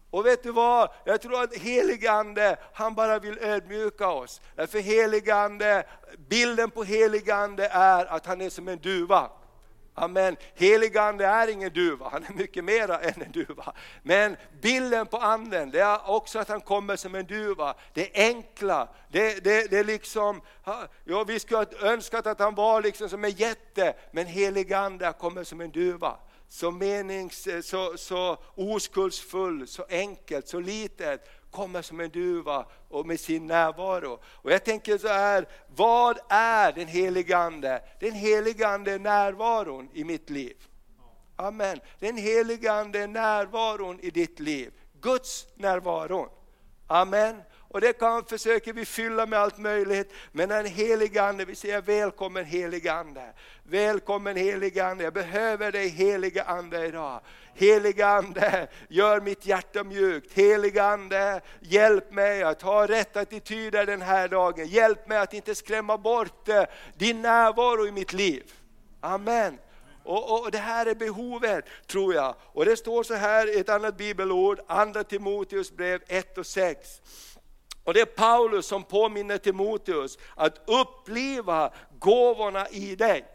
Och 0.10 0.26
vet 0.26 0.44
du 0.44 0.52
vad? 0.52 0.90
Jag 1.04 1.22
tror 1.22 1.44
att 1.44 1.56
heligande, 1.56 2.58
han 2.74 2.96
bara 2.96 3.20
vill 3.20 3.40
ödmjuka 3.40 4.08
oss. 4.08 4.42
För 4.56 4.80
heligande, 4.80 5.84
bilden 6.30 6.72
på 6.72 6.84
heligande 6.84 7.68
är 7.68 8.06
att 8.06 8.26
han 8.26 8.42
är 8.42 8.50
som 8.50 8.68
en 8.68 8.80
duva. 8.80 9.30
Amen. 10.00 10.38
Heligande 10.56 11.26
är 11.26 11.48
ingen 11.48 11.74
duva, 11.74 12.10
han 12.10 12.24
är 12.24 12.34
mycket 12.34 12.64
mera 12.64 13.00
än 13.00 13.22
en 13.22 13.32
duva. 13.32 13.74
Men 14.04 14.38
bilden 14.62 15.08
på 15.08 15.18
anden, 15.18 15.72
det 15.72 15.80
är 15.80 16.10
också 16.10 16.40
att 16.40 16.50
han 16.50 16.62
kommer 16.62 16.96
som 16.96 17.16
en 17.16 17.26
duva. 17.26 17.74
Det 17.94 18.12
enkla, 18.14 18.90
det, 19.12 19.44
det, 19.44 19.70
det 19.70 19.78
är 19.78 19.84
liksom, 19.84 20.42
ja, 21.04 21.24
vi 21.24 21.40
skulle 21.40 21.58
ha 21.58 21.66
önskat 21.82 22.28
att 22.28 22.40
han 22.40 22.56
var 22.56 22.82
liksom 22.82 23.10
som 23.10 23.24
en 23.24 23.32
jätte, 23.32 23.94
men 24.12 24.26
heligande 24.26 25.14
kommer 25.20 25.44
som 25.44 25.62
en 25.62 25.72
duva. 25.72 26.18
Så 26.52 26.72
menings, 26.72 27.48
så, 27.64 27.98
så 27.98 28.38
oskuldsfull, 28.56 29.68
så 29.68 29.86
enkelt, 29.90 30.48
så 30.48 30.60
litet 30.60 31.39
kommer 31.52 31.82
som 31.82 32.00
en 32.00 32.10
duva 32.10 32.66
och 32.90 33.06
med 33.06 33.20
sin 33.20 33.48
närvaro. 33.48 34.20
Och 34.26 34.52
jag 34.52 34.64
tänker 34.64 34.98
så 34.98 35.08
här, 35.08 35.48
vad 35.68 36.20
är 36.30 36.72
den 36.72 36.88
helige 36.88 37.38
Ande? 37.38 37.82
Den 38.00 38.14
helige 38.14 38.68
Ande 38.68 38.92
är 38.92 39.00
närvaron 39.00 39.90
i 39.94 40.04
mitt 40.04 40.30
liv. 40.30 40.58
Amen. 41.36 41.80
Den 42.00 42.18
helige 42.18 42.74
Ande 42.74 43.00
är 43.00 43.08
närvaron 43.08 44.00
i 44.00 44.10
ditt 44.10 44.40
liv. 44.40 44.74
Guds 45.02 45.48
närvaron. 45.56 46.30
Amen. 46.88 47.42
Och 47.72 47.82
det 47.82 47.94
kan, 47.94 48.26
försöker 48.26 48.74
vi 48.74 48.86
fylla 48.86 49.26
med 49.26 49.40
allt 49.40 49.58
möjligt. 49.58 50.14
Men 50.32 50.50
den 50.50 50.66
helige 50.66 51.24
Ande, 51.24 51.46
vi 51.46 51.56
säger 51.56 51.82
välkommen 51.82 52.46
helige 52.46 52.94
Ande. 52.94 53.34
Välkommen 53.64 54.36
helige 54.36 54.86
Ande, 54.86 55.04
jag 55.04 55.14
behöver 55.14 55.72
dig 55.72 55.88
helige 55.88 56.44
Ande 56.44 56.86
idag. 56.86 57.22
Helige 57.54 58.08
Ande, 58.08 58.68
gör 58.88 59.22
mitt 59.22 59.46
hjärta 59.46 59.84
mjukt. 59.84 60.34
Helige 60.34 60.84
Ande, 60.84 61.42
hjälp 61.60 62.12
mig 62.12 62.44
att 62.44 62.62
ha 62.62 62.88
rätt 62.88 63.18
attityder 63.18 63.86
den 63.86 64.02
här 64.02 64.28
dagen. 64.28 64.68
Hjälp 64.68 65.08
mig 65.08 65.18
att 65.18 65.34
inte 65.34 65.56
skrämma 65.56 65.98
bort 65.98 66.50
eh, 66.50 66.64
din 66.98 67.22
närvaro 67.22 67.88
i 67.88 67.92
mitt 67.92 68.14
liv. 68.14 68.54
Amen. 69.00 69.58
Och, 70.04 70.40
och, 70.40 70.52
Det 70.52 70.58
här 70.58 70.86
är 70.86 70.96
behovet, 70.96 71.66
tror 71.88 72.14
jag. 72.14 72.36
Och 72.42 72.66
Det 72.66 72.78
står 72.78 73.04
så 73.04 73.14
här 73.14 73.58
i 73.58 73.60
ett 73.60 73.70
annat 73.70 73.98
bibelord, 73.98 74.60
andra 74.68 75.04
Timoteus 75.04 75.72
brev 75.72 76.02
1 76.08 76.38
och 76.38 76.46
6. 76.46 77.02
Och 77.90 77.94
Det 77.94 78.02
är 78.02 78.06
Paulus 78.06 78.66
som 78.66 78.84
påminner 78.84 79.38
Timoteus 79.38 80.18
att 80.36 80.62
uppliva 80.66 81.72
gåvorna 82.00 82.68
i 82.70 82.96
dig. 82.96 83.26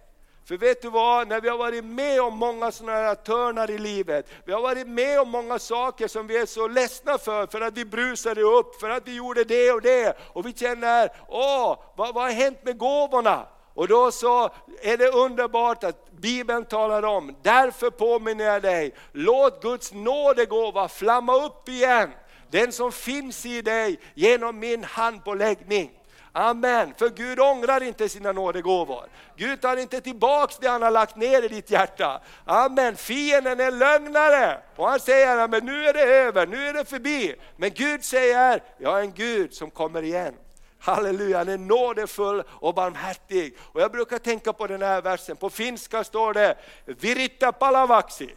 För 0.44 0.56
vet 0.56 0.82
du 0.82 0.90
vad, 0.90 1.28
när 1.28 1.40
vi 1.40 1.48
har 1.48 1.58
varit 1.58 1.84
med 1.84 2.20
om 2.20 2.38
många 2.38 2.72
sådana 2.72 2.98
här 2.98 3.14
törnar 3.14 3.70
i 3.70 3.78
livet, 3.78 4.26
vi 4.44 4.52
har 4.52 4.62
varit 4.62 4.86
med 4.86 5.20
om 5.20 5.28
många 5.28 5.58
saker 5.58 6.08
som 6.08 6.26
vi 6.26 6.36
är 6.36 6.46
så 6.46 6.68
ledsna 6.68 7.18
för, 7.18 7.46
för 7.46 7.60
att 7.60 7.76
vi 7.76 7.84
brusade 7.84 8.42
upp, 8.42 8.80
för 8.80 8.90
att 8.90 9.08
vi 9.08 9.16
gjorde 9.16 9.44
det 9.44 9.72
och 9.72 9.82
det, 9.82 10.16
och 10.32 10.46
vi 10.46 10.52
känner, 10.52 11.10
åh, 11.28 11.78
vad, 11.96 12.14
vad 12.14 12.24
har 12.24 12.30
hänt 12.30 12.58
med 12.64 12.78
gåvorna? 12.78 13.46
Och 13.74 13.88
då 13.88 14.10
så 14.12 14.50
är 14.82 14.96
det 14.96 15.08
underbart 15.08 15.84
att 15.84 16.10
Bibeln 16.12 16.64
talar 16.64 17.02
om, 17.02 17.36
därför 17.42 17.90
påminner 17.90 18.44
jag 18.44 18.62
dig, 18.62 18.94
låt 19.12 19.62
Guds 19.62 19.92
nådegåva 19.92 20.88
flamma 20.88 21.44
upp 21.44 21.68
igen. 21.68 22.10
Den 22.54 22.72
som 22.72 22.92
finns 22.92 23.46
i 23.46 23.62
dig 23.62 24.00
genom 24.14 24.58
min 24.58 24.84
handpåläggning. 24.84 25.90
Amen. 26.32 26.94
För 26.98 27.08
Gud 27.08 27.40
ångrar 27.40 27.82
inte 27.82 28.08
sina 28.08 28.32
nådegåvor. 28.32 29.06
Gud 29.36 29.60
tar 29.60 29.76
inte 29.76 30.00
tillbaks 30.00 30.58
det 30.58 30.68
han 30.68 30.82
har 30.82 30.90
lagt 30.90 31.16
ner 31.16 31.42
i 31.42 31.48
ditt 31.48 31.70
hjärta. 31.70 32.20
Amen. 32.44 32.96
Fienden 32.96 33.60
är 33.60 33.70
lögnare 33.70 34.60
och 34.76 34.88
han 34.88 35.00
säger, 35.00 35.48
men 35.48 35.66
nu 35.66 35.86
är 35.86 35.92
det 35.92 36.02
över, 36.02 36.46
nu 36.46 36.68
är 36.68 36.72
det 36.72 36.84
förbi. 36.84 37.34
Men 37.56 37.70
Gud 37.70 38.04
säger, 38.04 38.62
jag 38.78 38.98
är 38.98 39.02
en 39.02 39.12
Gud 39.12 39.54
som 39.54 39.70
kommer 39.70 40.02
igen. 40.02 40.34
Halleluja, 40.78 41.38
han 41.38 41.48
är 41.48 41.58
nådefull 41.58 42.42
och 42.48 42.74
barmhärtig. 42.74 43.56
Och 43.60 43.80
jag 43.80 43.92
brukar 43.92 44.18
tänka 44.18 44.52
på 44.52 44.66
den 44.66 44.82
här 44.82 45.02
versen, 45.02 45.36
på 45.36 45.50
finska 45.50 46.04
står 46.04 46.34
det 46.34 46.58
Viritta 46.84 47.52
palavaksi. 47.52 48.34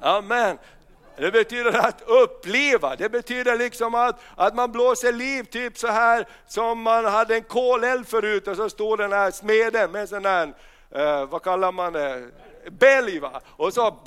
Amen. 0.00 0.58
Det 1.20 1.30
betyder 1.30 1.78
att 1.78 2.02
uppleva, 2.06 2.96
det 2.96 3.08
betyder 3.08 3.56
liksom 3.56 3.94
att, 3.94 4.20
att 4.36 4.54
man 4.54 4.72
blåser 4.72 5.12
liv, 5.12 5.44
typ 5.44 5.78
så 5.78 5.86
här 5.86 6.26
som 6.46 6.82
man 6.82 7.04
hade 7.04 7.34
en 7.34 7.42
koleld 7.42 8.08
förut 8.08 8.48
och 8.48 8.56
så 8.56 8.70
stod 8.70 8.98
den 8.98 9.12
här 9.12 9.30
smeden 9.30 9.90
med 9.90 10.00
en 10.00 10.08
sån 10.08 10.22
där, 10.22 10.54
eh, 10.90 11.26
vad 11.26 11.42
kallar 11.42 11.72
man 11.72 11.92
det, 11.92 12.28
bälg 12.70 13.18
va? 13.18 13.40
Och 13.46 13.72
så 13.74 13.98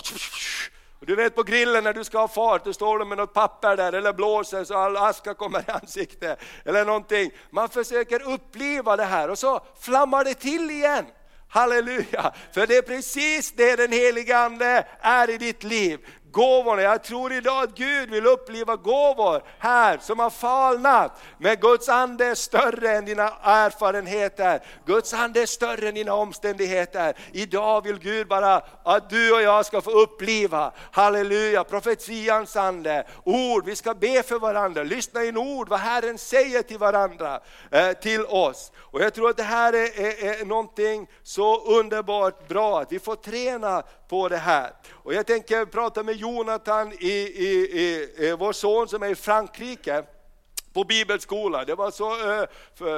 du 1.00 1.16
vet 1.16 1.36
på 1.36 1.44
grillen 1.44 1.84
när 1.84 1.94
du 1.94 2.04
ska 2.04 2.20
ha 2.20 2.28
fart, 2.28 2.66
då 2.66 2.74
står 2.74 3.00
du 3.00 3.06
med 3.06 3.18
något 3.18 3.34
papper 3.34 3.78
där 3.78 3.94
eller 3.94 4.14
blåser 4.14 4.64
så 4.64 4.78
all 4.78 4.98
aska 4.98 5.34
kommer 5.34 5.60
i 5.60 5.72
ansiktet. 5.72 6.40
Eller 6.66 6.86
någonting. 6.86 7.32
Man 7.50 7.70
försöker 7.70 8.34
uppleva 8.34 8.96
det 8.96 9.04
här 9.04 9.30
och 9.30 9.40
så 9.40 9.62
flammar 9.80 10.24
det 10.24 10.34
till 10.34 10.72
igen. 10.72 11.06
Halleluja! 11.50 12.34
För 12.52 12.68
det 12.68 12.78
är 12.78 12.82
precis 12.82 13.52
det 13.52 13.76
den 13.76 13.92
heliga 13.92 14.38
Ande 14.38 14.88
är 15.02 15.30
i 15.30 15.38
ditt 15.38 15.64
liv 15.64 16.00
gåvorna. 16.34 16.82
Jag 16.82 17.04
tror 17.04 17.34
idag 17.34 17.64
att 17.64 17.76
Gud 17.76 18.10
vill 18.10 18.26
uppleva 18.26 18.76
gåvor 18.76 19.44
här 19.60 19.98
som 20.02 20.20
har 20.20 20.30
falnat. 20.30 21.12
Men 21.38 21.56
Guds 21.56 21.90
ande 21.90 22.26
är 22.26 22.36
större 22.36 22.92
än 22.92 23.06
dina 23.06 23.34
erfarenheter. 23.44 24.64
Guds 24.86 25.14
ande 25.14 25.42
är 25.42 25.46
större 25.46 25.88
än 25.88 25.96
dina 25.96 26.14
omständigheter. 26.14 27.18
Idag 27.32 27.84
vill 27.84 28.00
Gud 28.00 28.28
bara 28.28 28.62
att 28.84 29.10
du 29.10 29.34
och 29.34 29.42
jag 29.42 29.66
ska 29.66 29.82
få 29.82 29.92
uppleva, 29.92 30.72
halleluja, 30.92 31.64
profetians 31.64 32.56
ande, 32.56 33.08
ord, 33.24 33.66
vi 33.66 33.76
ska 33.76 33.94
be 33.94 34.24
för 34.24 34.40
varandra, 34.40 34.84
lyssna 34.84 35.24
in 35.24 35.38
ord, 35.38 35.70
vad 35.70 35.80
Herren 35.80 36.18
säger 36.18 36.62
till 36.62 36.78
varandra, 36.78 37.40
eh, 37.72 37.92
till 37.92 38.26
oss. 38.26 38.72
Och 38.78 39.02
jag 39.02 39.14
tror 39.14 39.30
att 39.30 39.38
det 39.38 39.44
här 39.44 39.74
är, 39.74 40.00
är, 40.02 40.42
är 40.42 40.46
någonting 40.46 41.08
så 41.24 41.62
underbart 41.62 42.48
bra, 42.48 42.82
att 42.82 42.92
vi 42.92 43.00
får 43.00 43.16
träna 43.16 43.84
på 44.14 44.30
det 44.30 44.38
här. 44.38 44.72
Och 44.92 45.14
jag 45.14 45.28
tänker 45.28 45.66
prata 45.66 46.04
med 46.04 46.16
Jonathan, 46.16 46.94
i, 47.00 47.08
i, 47.08 47.50
i, 47.82 48.10
i 48.28 48.36
vår 48.40 48.54
son 48.54 48.88
som 48.88 49.04
är 49.04 49.08
i 49.08 49.16
Frankrike 49.16 50.04
på 50.74 50.84
bibelskola. 50.84 51.66
Det 51.66 51.76
var 51.76 51.92
så 51.92 52.12
eh, 52.12 52.46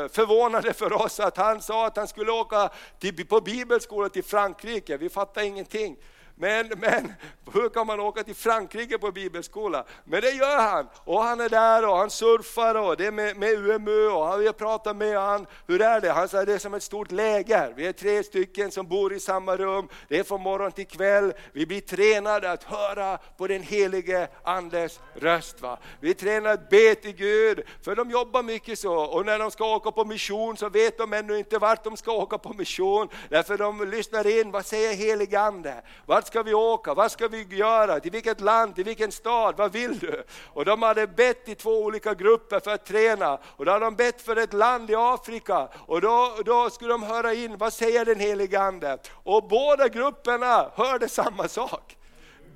förvånande 0.07 0.73
för 0.73 0.93
oss 0.93 1.19
att 1.19 1.37
han 1.37 1.61
sa 1.61 1.85
att 1.87 1.97
han 1.97 2.07
skulle 2.07 2.31
åka 2.31 2.69
till, 2.99 3.27
på 3.27 3.41
bibelskola 3.41 4.09
till 4.09 4.23
Frankrike. 4.23 4.97
Vi 4.97 5.09
fattade 5.09 5.45
ingenting. 5.45 5.97
Men, 6.37 6.71
men 6.77 7.13
hur 7.53 7.69
kan 7.69 7.87
man 7.87 7.99
åka 7.99 8.23
till 8.23 8.35
Frankrike 8.35 8.97
på 8.97 9.11
bibelskola? 9.11 9.85
Men 10.03 10.21
det 10.21 10.31
gör 10.31 10.59
han. 10.59 10.87
Och 11.03 11.23
han 11.23 11.39
är 11.39 11.49
där 11.49 11.89
och 11.89 11.97
han 11.97 12.09
surfar 12.09 12.75
och 12.75 12.97
det 12.97 13.05
är 13.05 13.11
med, 13.11 13.37
med 13.37 13.53
UMU 13.53 14.07
och 14.07 14.41
vi 14.41 14.45
har 14.45 14.53
pratat 14.53 14.95
med 14.95 15.19
honom. 15.19 15.45
Hur 15.67 15.81
är 15.81 16.01
det? 16.01 16.11
Han 16.11 16.29
säger 16.29 16.45
det 16.45 16.53
är 16.53 16.57
som 16.57 16.73
ett 16.73 16.83
stort 16.83 17.11
läger. 17.11 17.73
Vi 17.75 17.87
är 17.87 17.91
tre 17.91 18.23
stycken 18.23 18.71
som 18.71 18.87
bor 18.87 19.13
i 19.13 19.19
samma 19.19 19.57
rum. 19.57 19.87
Det 20.07 20.19
är 20.19 20.23
från 20.23 20.41
morgon 20.41 20.71
till 20.71 20.87
kväll. 20.87 21.33
Vi 21.51 21.65
blir 21.65 21.81
tränade 21.81 22.51
att 22.51 22.63
höra 22.63 23.17
på 23.17 23.47
den 23.47 23.61
helige 23.61 24.27
Andes 24.43 24.99
röst. 25.13 25.61
Va? 25.61 25.77
Vi 25.99 26.09
är 26.09 26.13
tränade 26.13 26.53
att 26.53 26.69
be 26.69 26.95
till 26.95 27.15
Gud, 27.15 27.61
för 27.83 27.95
de 27.95 28.09
jobbar 28.09 28.43
mycket 28.43 28.79
så. 28.79 28.95
Och 28.95 29.25
när 29.25 29.39
de 29.39 29.51
ska 29.51 29.75
åka 29.75 29.91
på 29.91 30.05
mission 30.05 30.57
så 30.57 30.69
vet 30.69 30.97
de 30.97 31.13
ännu 31.13 31.37
inte 31.37 31.57
vart 31.57 31.83
de 31.83 31.97
ska 31.97 32.11
åka 32.11 32.37
på 32.37 32.53
mission. 32.53 33.09
Därför 33.29 33.57
de 33.57 33.89
lyssnar 33.89 34.39
in, 34.39 34.51
vad 34.51 34.65
säger 34.65 34.95
helige 34.95 35.39
Ande? 35.39 35.81
Vart 36.05 36.24
vart 36.25 36.31
ska 36.31 36.43
vi 36.43 36.53
åka? 36.53 36.93
Vad 36.93 37.11
ska 37.11 37.27
vi 37.27 37.43
göra? 37.49 37.99
Till 37.99 38.11
vilket 38.11 38.41
land? 38.41 38.75
Till 38.75 38.83
vilken 38.83 39.11
stad? 39.11 39.55
Vad 39.57 39.71
vill 39.71 39.99
du? 39.99 40.23
Och 40.53 40.65
de 40.65 40.81
hade 40.81 41.07
bett 41.07 41.49
i 41.49 41.55
två 41.55 41.83
olika 41.83 42.13
grupper 42.13 42.59
för 42.59 42.71
att 42.71 42.85
träna. 42.85 43.39
Och 43.45 43.65
då 43.65 43.71
hade 43.71 43.85
de 43.85 43.95
bett 43.95 44.21
för 44.21 44.35
ett 44.35 44.53
land 44.53 44.89
i 44.89 44.95
Afrika. 44.95 45.69
Och 45.87 46.01
då, 46.01 46.35
då 46.45 46.69
skulle 46.69 46.91
de 46.91 47.03
höra 47.03 47.33
in, 47.33 47.57
vad 47.57 47.73
säger 47.73 48.05
den 48.05 48.19
helige 48.19 48.61
Ande? 48.61 48.97
Och 49.23 49.47
båda 49.47 49.87
grupperna 49.87 50.71
hörde 50.75 51.09
samma 51.09 51.47
sak. 51.47 51.97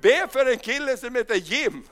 Be 0.00 0.28
för 0.30 0.46
en 0.46 0.58
kille 0.58 0.96
som 0.96 1.14
heter 1.14 1.34
Jim 1.34 1.82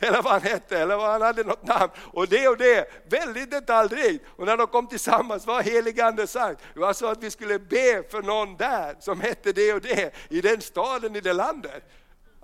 eller 0.00 0.22
vad 0.22 0.32
han 0.32 0.42
hette, 0.42 0.78
eller 0.78 0.96
vad 0.96 1.10
han 1.10 1.22
hade 1.22 1.44
något 1.44 1.66
namn. 1.66 1.92
Och 2.12 2.28
det 2.28 2.48
och 2.48 2.56
det, 2.56 2.88
väldigt 3.08 3.50
detaljrikt. 3.50 4.24
Och 4.36 4.46
när 4.46 4.56
de 4.56 4.66
kom 4.66 4.86
tillsammans, 4.86 5.46
vad 5.46 5.56
har 5.56 5.62
heligande 5.62 6.26
sagt? 6.26 6.60
Det 6.74 6.80
var 6.80 6.92
så 6.92 7.06
att 7.06 7.22
vi 7.22 7.30
skulle 7.30 7.58
be 7.58 8.02
för 8.10 8.22
någon 8.22 8.56
där 8.56 8.96
som 9.00 9.20
hette 9.20 9.52
det 9.52 9.72
och 9.72 9.80
det, 9.80 10.14
i 10.28 10.40
den 10.40 10.60
staden, 10.60 11.16
i 11.16 11.20
det 11.20 11.32
landet. 11.32 11.82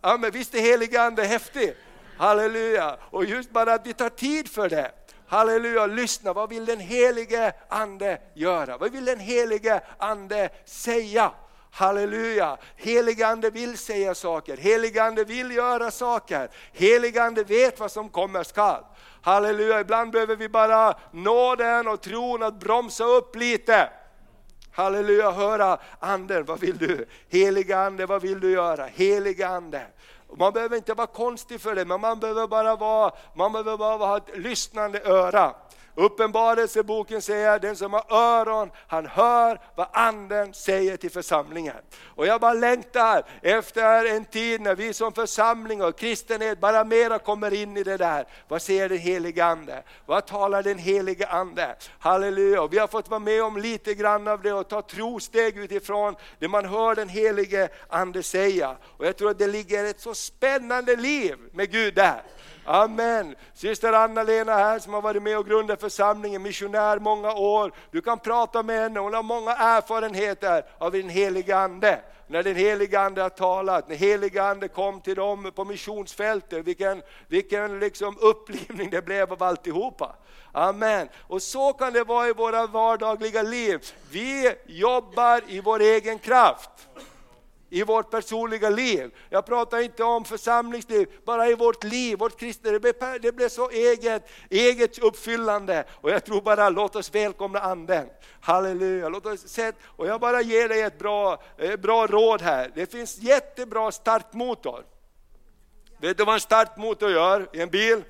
Ja 0.03 0.17
men 0.17 0.31
visst 0.31 0.55
är 0.55 0.61
heligande 0.61 1.25
häftig? 1.25 1.75
Halleluja! 2.17 2.97
Och 3.11 3.25
just 3.25 3.51
bara 3.51 3.75
att 3.75 3.87
vi 3.87 3.95
tar 3.95 4.09
tid 4.09 4.49
för 4.49 4.69
det. 4.69 4.91
Halleluja, 5.27 5.87
lyssna, 5.87 6.33
vad 6.33 6.49
vill 6.49 6.65
den 6.65 6.81
helige 6.81 7.53
Ande 7.69 8.19
göra? 8.35 8.79
Vad 8.79 8.93
vill 8.93 9.05
den 9.05 9.21
helige 9.21 9.81
Ande 9.99 10.51
säga? 10.65 11.33
Halleluja! 11.75 12.57
Heligande 12.77 13.51
vill 13.51 13.79
säga 13.79 14.15
saker, 14.15 14.57
heligande 14.57 15.25
vill 15.25 15.51
göra 15.51 15.91
saker, 15.91 16.51
heligande 16.73 17.45
vet 17.45 17.81
vad 17.81 17.91
som 17.91 18.09
kommer 18.09 18.43
skall. 18.43 18.85
Halleluja, 19.23 19.81
ibland 19.81 20.13
behöver 20.13 20.37
vi 20.37 20.49
bara 20.49 20.95
nåden 21.11 21.89
och 21.89 22.01
tron 22.01 22.43
att 22.43 22.61
bromsa 22.61 23.05
upp 23.05 23.37
lite. 23.37 23.91
Halleluja, 24.73 25.31
höra 25.31 25.79
anden, 25.99 26.45
vad 26.45 26.61
vill 26.61 26.79
du? 26.79 27.07
Heliga 27.29 27.79
ande, 27.79 28.07
vad 28.07 28.23
vill 28.23 28.41
du 28.41 28.51
göra? 28.51 28.87
Heliga 28.87 29.49
ande. 29.49 29.87
Man 30.37 30.53
behöver 30.53 30.77
inte 30.77 30.95
vara 30.95 31.07
konstig 31.07 31.61
för 31.61 31.75
det, 31.75 31.85
men 31.85 32.01
man 32.01 32.21
behöver 32.21 32.47
bara 32.47 32.77
vara, 32.77 33.13
man 33.35 33.53
behöver 33.53 33.77
bara 33.77 33.97
ha 33.97 34.17
ett 34.17 34.37
lyssnande 34.39 35.01
öra. 35.01 35.55
Uppenbarelseboken 35.95 37.23
säger 37.23 37.59
den 37.59 37.77
som 37.77 37.93
har 37.93 38.05
öron, 38.11 38.71
han 38.87 39.07
hör 39.07 39.61
vad 39.75 39.87
anden 39.93 40.55
säger 40.55 40.97
till 40.97 41.11
församlingen. 41.11 41.77
Och 42.05 42.27
jag 42.27 42.41
bara 42.41 42.53
längtar 42.53 43.25
efter 43.43 44.05
en 44.05 44.25
tid 44.25 44.61
när 44.61 44.75
vi 44.75 44.93
som 44.93 45.13
församling 45.13 45.83
och 45.83 45.99
kristenhet 45.99 46.61
bara 46.61 46.85
mera 46.85 47.19
kommer 47.19 47.55
in 47.55 47.77
i 47.77 47.83
det 47.83 47.97
där. 47.97 48.27
Vad 48.49 48.63
säger 48.63 48.89
den 48.89 48.99
helige 48.99 49.45
ande? 49.45 49.83
Vad 50.07 50.27
talar 50.27 50.63
den 50.63 50.79
helige 50.79 51.27
ande? 51.27 51.77
Halleluja, 51.99 52.67
vi 52.67 52.79
har 52.79 52.87
fått 52.87 53.09
vara 53.09 53.21
med 53.21 53.43
om 53.43 53.57
lite 53.57 53.95
grann 53.95 54.29
av 54.29 54.43
det 54.43 54.53
och 54.53 54.69
ta 54.69 54.83
trosteg 54.83 55.59
utifrån 55.59 56.15
det 56.39 56.49
man 56.49 56.65
hör 56.65 56.95
den 56.95 57.09
helige 57.09 57.69
ande 57.89 58.23
säga. 58.23 58.77
Och 58.83 59.07
jag 59.07 59.17
tror 59.17 59.31
att 59.31 59.39
det 59.39 59.47
ligger 59.47 59.85
ett 59.85 60.01
så 60.01 60.15
spännande 60.15 60.97
liv 60.97 61.37
med 61.53 61.71
Gud 61.71 61.95
där. 61.95 62.23
Amen. 62.65 63.35
Syster 63.55 63.93
Anna-Lena 63.93 64.55
här 64.55 64.79
som 64.79 64.95
har 64.95 65.03
varit 65.03 65.23
med 65.23 65.39
och 65.39 65.47
grundat 65.47 65.81
församlingen, 65.81 66.43
missionär 66.43 66.99
många 66.99 67.33
år. 67.33 67.73
Du 67.91 68.01
kan 68.01 68.19
prata 68.19 68.63
med 68.63 68.81
henne, 68.81 69.01
hon 69.01 69.15
har 69.15 69.23
många 69.23 69.53
erfarenheter 69.53 70.65
av 70.79 70.93
den 70.93 71.09
heliga 71.09 71.59
Ande. 71.59 72.01
När 72.27 72.43
den 72.43 72.57
heliga 72.57 73.01
Ande 73.01 73.23
har 73.23 73.29
talat, 73.29 73.89
när 73.89 73.97
heliga 73.97 74.45
Ande 74.45 74.69
kom 74.69 75.01
till 75.01 75.15
dem 75.15 75.53
på 75.55 75.65
missionsfältet, 75.65 76.65
vilken, 76.65 77.03
vilken 77.29 77.79
liksom 77.79 78.17
upplivning 78.21 78.91
det 78.91 79.03
blev 79.03 79.33
av 79.33 79.43
alltihopa. 79.43 80.17
Amen. 80.53 81.09
Och 81.29 81.43
så 81.43 81.73
kan 81.73 81.93
det 81.93 82.05
vara 82.05 82.29
i 82.29 82.33
våra 82.33 82.67
vardagliga 82.67 83.43
liv. 83.43 83.93
Vi 84.11 84.55
jobbar 84.67 85.41
i 85.49 85.61
vår 85.61 85.81
egen 85.81 86.19
kraft 86.19 86.71
i 87.73 87.83
vårt 87.83 88.11
personliga 88.11 88.71
liv. 88.71 89.11
Jag 89.31 89.47
pratar 89.47 89.79
inte 89.79 90.05
om 90.05 90.25
församlingsliv, 90.25 91.09
bara 91.25 91.49
i 91.49 91.55
vårt 91.55 91.85
liv, 91.85 92.19
vårt 92.19 92.39
kristna. 92.39 92.71
Det 92.71 92.81
blir, 92.81 93.19
det 93.19 93.33
blir 93.33 93.49
så 93.49 93.71
eget, 93.71 94.31
eget 94.51 94.99
uppfyllande. 94.99 95.85
Och 95.91 96.11
jag 96.11 96.25
tror 96.25 96.41
bara, 96.41 96.69
låt 96.69 96.97
oss 96.97 97.15
välkomna 97.15 97.61
anden. 97.61 98.09
Halleluja, 98.41 99.09
låt 99.09 99.27
oss 99.27 99.49
se, 99.49 99.73
och 99.85 100.07
jag 100.07 100.21
bara 100.21 100.43
ger 100.43 100.69
dig 100.69 100.83
ett 100.83 100.99
bra, 100.99 101.43
bra 101.79 102.07
råd 102.07 102.43
här. 102.43 102.71
Det 102.75 102.93
finns 102.93 103.19
jättebra 103.19 103.93
startmotor. 103.93 104.85
Vet 106.01 106.19
du 106.19 106.25
vad 106.25 106.35
en 106.35 106.41
startmotor 106.41 107.11
gör 107.11 107.49
i 107.53 107.61
en 107.61 107.71
bil? 107.71 108.03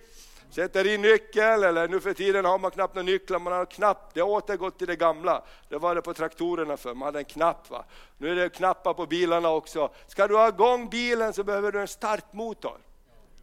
Sätter 0.54 0.86
in 0.86 1.02
nyckel, 1.02 1.64
eller 1.64 1.88
nu 1.88 2.00
för 2.00 2.14
tiden 2.14 2.44
har 2.44 2.58
man 2.58 2.70
knappt 2.70 2.94
några 2.94 3.06
nycklar, 3.06 3.38
man 3.38 3.52
har 3.52 3.66
knapp. 3.66 4.14
Det 4.14 4.20
har 4.20 4.28
återgått 4.28 4.78
till 4.78 4.86
det 4.86 4.96
gamla. 4.96 5.42
Det 5.68 5.78
var 5.78 5.94
det 5.94 6.02
på 6.02 6.14
traktorerna 6.14 6.76
för, 6.76 6.94
man 6.94 7.06
hade 7.06 7.18
en 7.18 7.24
knapp. 7.24 7.70
Va? 7.70 7.84
Nu 8.18 8.30
är 8.30 8.36
det 8.36 8.48
knappar 8.48 8.94
på 8.94 9.06
bilarna 9.06 9.50
också. 9.50 9.90
Ska 10.06 10.28
du 10.28 10.36
ha 10.36 10.48
igång 10.48 10.88
bilen 10.88 11.32
så 11.32 11.44
behöver 11.44 11.72
du 11.72 11.80
en 11.80 11.88
startmotor. 11.88 12.78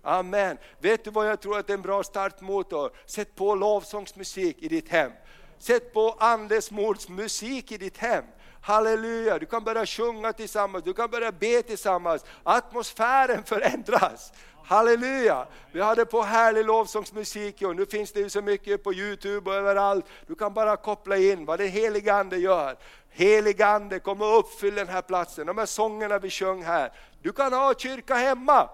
Amen. 0.01 0.57
Vet 0.79 1.03
du 1.03 1.11
vad 1.11 1.27
jag 1.27 1.41
tror 1.41 1.59
att 1.59 1.69
är 1.69 1.73
en 1.73 1.81
bra 1.81 2.03
startmotor? 2.03 2.91
Sätt 3.05 3.35
på 3.35 3.55
lovsångsmusik 3.55 4.57
i 4.59 4.67
ditt 4.67 4.89
hem. 4.89 5.11
Sätt 5.59 5.93
på 5.93 6.15
andesmordsmusik 6.19 7.71
i 7.71 7.77
ditt 7.77 7.97
hem. 7.97 8.23
Halleluja, 8.61 9.39
du 9.39 9.45
kan 9.45 9.63
börja 9.63 9.85
sjunga 9.85 10.33
tillsammans, 10.33 10.83
du 10.83 10.93
kan 10.93 11.09
börja 11.09 11.31
be 11.31 11.61
tillsammans. 11.61 12.25
Atmosfären 12.43 13.43
förändras. 13.43 14.31
Halleluja! 14.65 15.45
Vi 15.71 15.81
hade 15.81 16.05
på 16.05 16.21
härlig 16.21 16.65
lovsångsmusik 16.65 17.61
och 17.61 17.75
nu 17.75 17.85
finns 17.85 18.11
det 18.11 18.19
ju 18.19 18.29
så 18.29 18.41
mycket 18.41 18.83
på 18.83 18.93
Youtube 18.93 19.49
och 19.49 19.55
överallt. 19.55 20.05
Du 20.27 20.35
kan 20.35 20.53
bara 20.53 20.77
koppla 20.77 21.17
in 21.17 21.45
vad 21.45 21.59
den 21.59 21.67
helige 21.67 22.13
Ande 22.13 22.37
gör. 22.37 22.77
Helig 23.09 23.61
Ande, 23.61 23.99
kom 23.99 24.21
och 24.21 24.39
uppfyll 24.39 24.75
den 24.75 24.87
här 24.87 25.01
platsen, 25.01 25.47
de 25.47 25.57
här 25.57 25.65
sångerna 25.65 26.19
vi 26.19 26.29
sjöng 26.29 26.63
här. 26.63 26.91
Du 27.21 27.31
kan 27.31 27.53
ha 27.53 27.73
kyrka 27.73 28.15
hemma. 28.15 28.69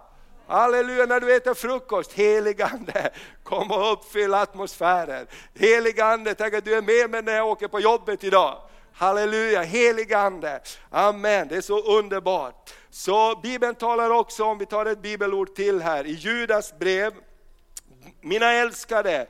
Halleluja, 0.47 1.05
när 1.05 1.19
du 1.19 1.35
äter 1.35 1.53
frukost, 1.53 2.13
helig 2.13 2.61
Ande, 2.61 3.11
kom 3.43 3.71
och 3.71 3.91
uppfyll 3.91 4.33
atmosfären. 4.33 5.27
Helig 5.53 6.01
Ande, 6.01 6.35
tänk 6.35 6.53
att 6.53 6.65
du 6.65 6.75
är 6.75 6.81
med 6.81 7.09
mig 7.09 7.21
när 7.21 7.35
jag 7.35 7.47
åker 7.47 7.67
på 7.67 7.79
jobbet 7.79 8.23
idag. 8.23 8.61
Halleluja, 8.97 9.61
helig 9.61 10.13
Ande. 10.13 10.59
Amen, 10.89 11.47
det 11.47 11.55
är 11.55 11.61
så 11.61 11.79
underbart. 11.79 12.73
Så 12.89 13.39
Bibeln 13.43 13.75
talar 13.75 14.09
också 14.09 14.43
om, 14.43 14.57
vi 14.57 14.65
tar 14.65 14.85
ett 14.85 15.01
bibelord 15.01 15.55
till 15.55 15.81
här, 15.81 16.05
i 16.05 16.11
Judas 16.11 16.79
brev. 16.79 17.13
Mina 18.21 18.53
älskade, 18.53 19.27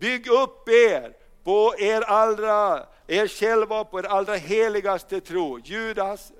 bygg 0.00 0.28
upp 0.28 0.68
er 0.68 1.12
på 1.44 1.74
er 1.78 2.00
allra, 2.00 2.86
er 3.06 3.28
själva 3.28 3.84
på 3.84 3.98
er 3.98 4.06
allra 4.06 4.34
heligaste 4.34 5.20
tro. 5.20 5.58
Judas 5.64 6.32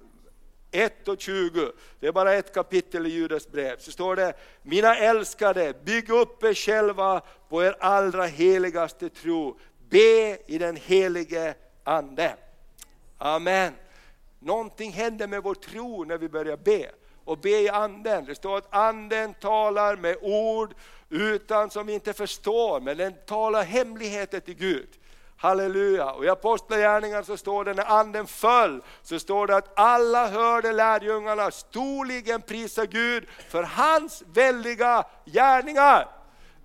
1 0.71 1.09
och 1.09 1.21
20, 1.21 1.73
det 2.01 2.07
är 2.07 2.13
bara 2.13 2.35
ett 2.35 2.55
kapitel 2.55 3.07
i 3.07 3.11
Judas 3.11 3.49
brev. 3.49 3.79
Så 3.79 3.93
står 3.93 4.17
det, 4.17 4.33
mina 4.63 4.97
älskade, 4.97 5.75
bygg 5.85 6.11
upp 6.11 6.45
er 6.45 6.55
själva 6.55 7.23
på 7.49 7.65
er 7.65 7.77
allra 7.81 8.25
heligaste 8.25 9.09
tro. 9.09 9.59
Be 9.91 10.39
i 10.47 10.59
den 10.59 10.77
helige 10.77 11.55
Ande. 11.85 12.37
Amen. 13.19 13.75
Någonting 14.39 14.93
händer 14.93 15.27
med 15.27 15.43
vår 15.43 15.55
tro 15.55 16.05
när 16.05 16.19
vi 16.19 16.29
börjar 16.29 16.57
be. 16.57 16.91
Och 17.25 17.39
be 17.39 17.51
i 17.51 17.69
anden. 17.69 18.25
Det 18.25 18.35
står 18.35 18.59
att 18.59 18.75
anden 18.75 19.35
talar 19.35 19.97
med 19.97 20.17
ord 20.23 20.75
utan 21.09 21.71
som 21.71 21.87
vi 21.87 21.93
inte 21.93 22.13
förstår, 22.13 22.81
men 22.81 22.97
den 22.97 23.15
talar 23.27 23.63
hemligheter 23.63 24.41
till 24.41 24.55
Gud. 24.55 24.89
Halleluja! 25.37 26.13
Och 26.13 26.25
i 26.25 26.29
Apostlagärningarna 26.29 27.23
så 27.25 27.37
står 27.37 27.65
det 27.65 27.75
när 27.75 27.85
anden 27.85 28.27
föll, 28.27 28.83
så 29.03 29.19
står 29.19 29.47
det 29.47 29.57
att 29.57 29.79
alla 29.79 30.29
hörde 30.29 30.73
lärjungarna 30.73 31.51
storligen 31.51 32.43
prisa 32.43 32.87
Gud 32.87 33.27
för 33.49 33.63
hans 33.63 34.23
väldiga 34.27 35.05
gärningar. 35.25 36.18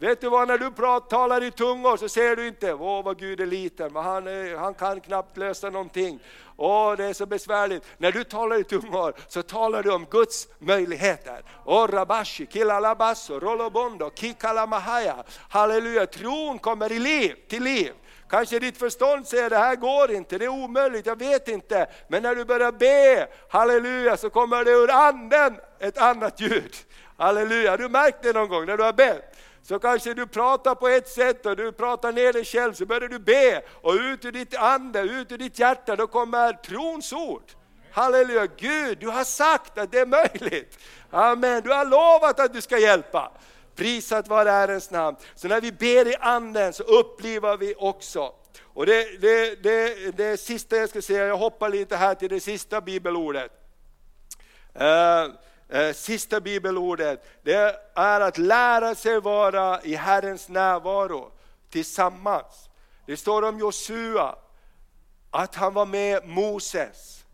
Vet 0.04 0.22
du 0.22 0.30
vad, 0.30 0.48
när 0.48 0.58
du 0.58 0.72
pratar, 0.72 1.10
talar 1.10 1.44
i 1.44 1.52
tungor 1.52 1.98
så 1.98 2.10
ser 2.10 2.36
du 2.36 2.48
inte, 2.48 2.74
åh 2.74 3.04
vad 3.04 3.20
Gud 3.20 3.40
är 3.40 3.46
liten, 3.46 3.96
han, 3.96 4.28
är, 4.28 4.56
han 4.56 4.74
kan 4.74 5.02
knappt 5.02 5.38
lösa 5.38 5.70
någonting. 5.70 6.20
Åh, 6.58 6.96
det 6.98 7.06
är 7.06 7.14
så 7.14 7.26
besvärligt. 7.26 7.84
När 7.98 8.12
du 8.12 8.24
talar 8.24 8.60
i 8.60 8.64
tungor 8.64 9.14
så 9.28 9.42
talar 9.44 9.84
du 9.84 9.92
om 9.92 10.06
Guds 10.12 10.48
möjligheter. 10.60 11.44
Åh, 11.66 11.88
rabashi, 11.88 12.46
kilalabasso, 12.46 13.40
rolobondo, 13.40 14.12
kikalamahaya. 14.16 15.24
Halleluja, 15.50 16.06
tron 16.06 16.60
kommer 16.60 16.92
i 16.92 17.00
liv, 17.00 17.36
till 17.48 17.64
liv. 17.64 17.92
Kanske 18.30 18.60
ditt 18.60 18.78
förstånd 18.78 19.28
säger 19.28 19.50
det 19.50 19.58
här 19.58 19.76
går 19.76 20.12
inte, 20.12 20.38
det 20.38 20.46
är 20.46 20.64
omöjligt, 20.64 21.06
jag 21.06 21.20
vet 21.20 21.48
inte. 21.48 21.88
Men 22.08 22.24
när 22.24 22.36
du 22.36 22.46
börjar 22.46 22.72
be, 22.72 23.28
halleluja, 23.50 24.18
så 24.18 24.30
kommer 24.30 24.66
det 24.66 24.72
ur 24.72 24.92
anden 24.92 25.60
ett 25.80 25.98
annat 25.98 26.42
ljud. 26.42 26.76
Halleluja, 27.18 27.78
du 27.78 27.90
märkt 27.90 28.24
det 28.24 28.34
någon 28.34 28.50
gång 28.50 28.66
när 28.66 28.78
du 28.78 28.84
har 28.84 28.94
bett? 28.94 29.33
Så 29.64 29.80
kanske 29.80 30.14
du 30.14 30.28
pratar 30.28 30.76
på 30.76 30.88
ett 30.88 31.10
sätt 31.10 31.46
och 31.46 31.56
du 31.56 31.72
pratar 31.72 32.12
ner 32.12 32.34
dig 32.34 32.46
själv, 32.46 32.74
så 32.74 32.86
börjar 32.86 33.10
du 33.10 33.20
be 33.20 33.62
och 33.82 33.94
ut 33.94 34.26
ur 34.26 34.32
ditt 34.32 34.56
ande, 34.56 35.00
ut 35.02 35.32
ur 35.32 35.38
ditt 35.38 35.60
hjärta, 35.60 35.96
då 35.96 36.08
kommer 36.08 36.54
trons 36.54 37.14
ord. 37.14 37.44
Halleluja, 37.92 38.48
Gud 38.58 38.98
du 38.98 39.08
har 39.08 39.24
sagt 39.24 39.78
att 39.78 39.92
det 39.92 40.00
är 40.00 40.06
möjligt. 40.06 40.80
Amen, 41.12 41.62
du 41.62 41.72
har 41.72 41.86
lovat 41.86 42.40
att 42.40 42.54
du 42.54 42.62
ska 42.62 42.78
hjälpa. 42.78 43.32
Prisat 43.76 44.28
vare 44.28 44.50
Herrens 44.50 44.92
namn. 44.92 45.18
Så 45.36 45.48
när 45.48 45.62
vi 45.62 45.72
ber 45.72 46.08
i 46.08 46.16
anden 46.20 46.74
så 46.74 46.84
upplever 46.84 47.58
vi 47.58 47.76
också. 47.78 48.34
Och 48.64 48.86
det, 48.86 49.22
det, 49.22 49.64
det, 49.64 50.12
det 50.18 50.38
sista 50.38 50.76
jag 50.76 50.90
ska 50.90 51.02
säga, 51.02 51.26
jag 51.26 51.38
hoppar 51.38 51.70
lite 51.70 51.96
här 51.96 52.16
till 52.16 52.30
det 52.30 52.40
sista 52.40 52.82
bibelordet. 52.82 53.52
Uh, 54.82 55.34
Eh, 55.74 55.94
sista 55.94 56.40
bibelordet, 56.40 57.26
det 57.44 57.80
är 57.96 58.22
att 58.22 58.38
lära 58.38 58.96
sig 58.96 59.20
vara 59.20 59.82
i 59.82 59.96
Herrens 59.96 60.50
närvaro 60.50 61.32
tillsammans. 61.70 62.70
Det 63.06 63.18
står 63.18 63.42
om 63.42 63.60
Josua, 63.60 64.36
att 65.32 65.56
han 65.56 65.74
var 65.74 65.86
med 65.86 66.28
Moses. 66.28 67.26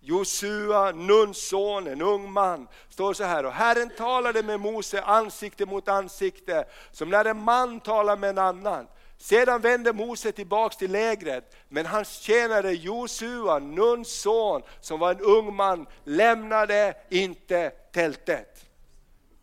Josua, 0.00 0.92
Nuns 0.92 1.48
son, 1.48 1.86
en 1.86 2.02
ung 2.02 2.32
man, 2.32 2.68
står 2.88 3.14
så 3.14 3.24
här. 3.24 3.44
Och 3.44 3.52
Herren 3.52 3.90
talade 3.96 4.42
med 4.42 4.60
Mose 4.60 5.02
ansikte 5.02 5.66
mot 5.66 5.88
ansikte, 5.88 6.64
som 6.92 7.10
när 7.10 7.24
en 7.24 7.40
man 7.40 7.80
talar 7.80 8.16
med 8.16 8.30
en 8.30 8.38
annan. 8.38 8.86
Sedan 9.18 9.60
vände 9.60 9.92
Mose 9.92 10.32
tillbaks 10.32 10.76
till 10.76 10.92
lägret, 10.92 11.56
men 11.68 11.86
hans 11.86 12.12
tjänare 12.12 12.72
Josua, 12.72 13.58
Nuns 13.58 14.20
son, 14.20 14.62
som 14.80 15.00
var 15.00 15.10
en 15.10 15.20
ung 15.20 15.54
man, 15.54 15.86
lämnade 16.04 16.94
inte 17.10 17.70
tältet. 17.70 18.66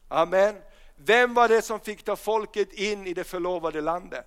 Amen. 0.07 0.55
Vem 0.95 1.33
var 1.33 1.47
det 1.47 1.61
som 1.61 1.79
fick 1.79 2.03
ta 2.03 2.15
folket 2.15 2.73
in 2.73 3.07
i 3.07 3.13
det 3.13 3.23
förlovade 3.23 3.81
landet? 3.81 4.25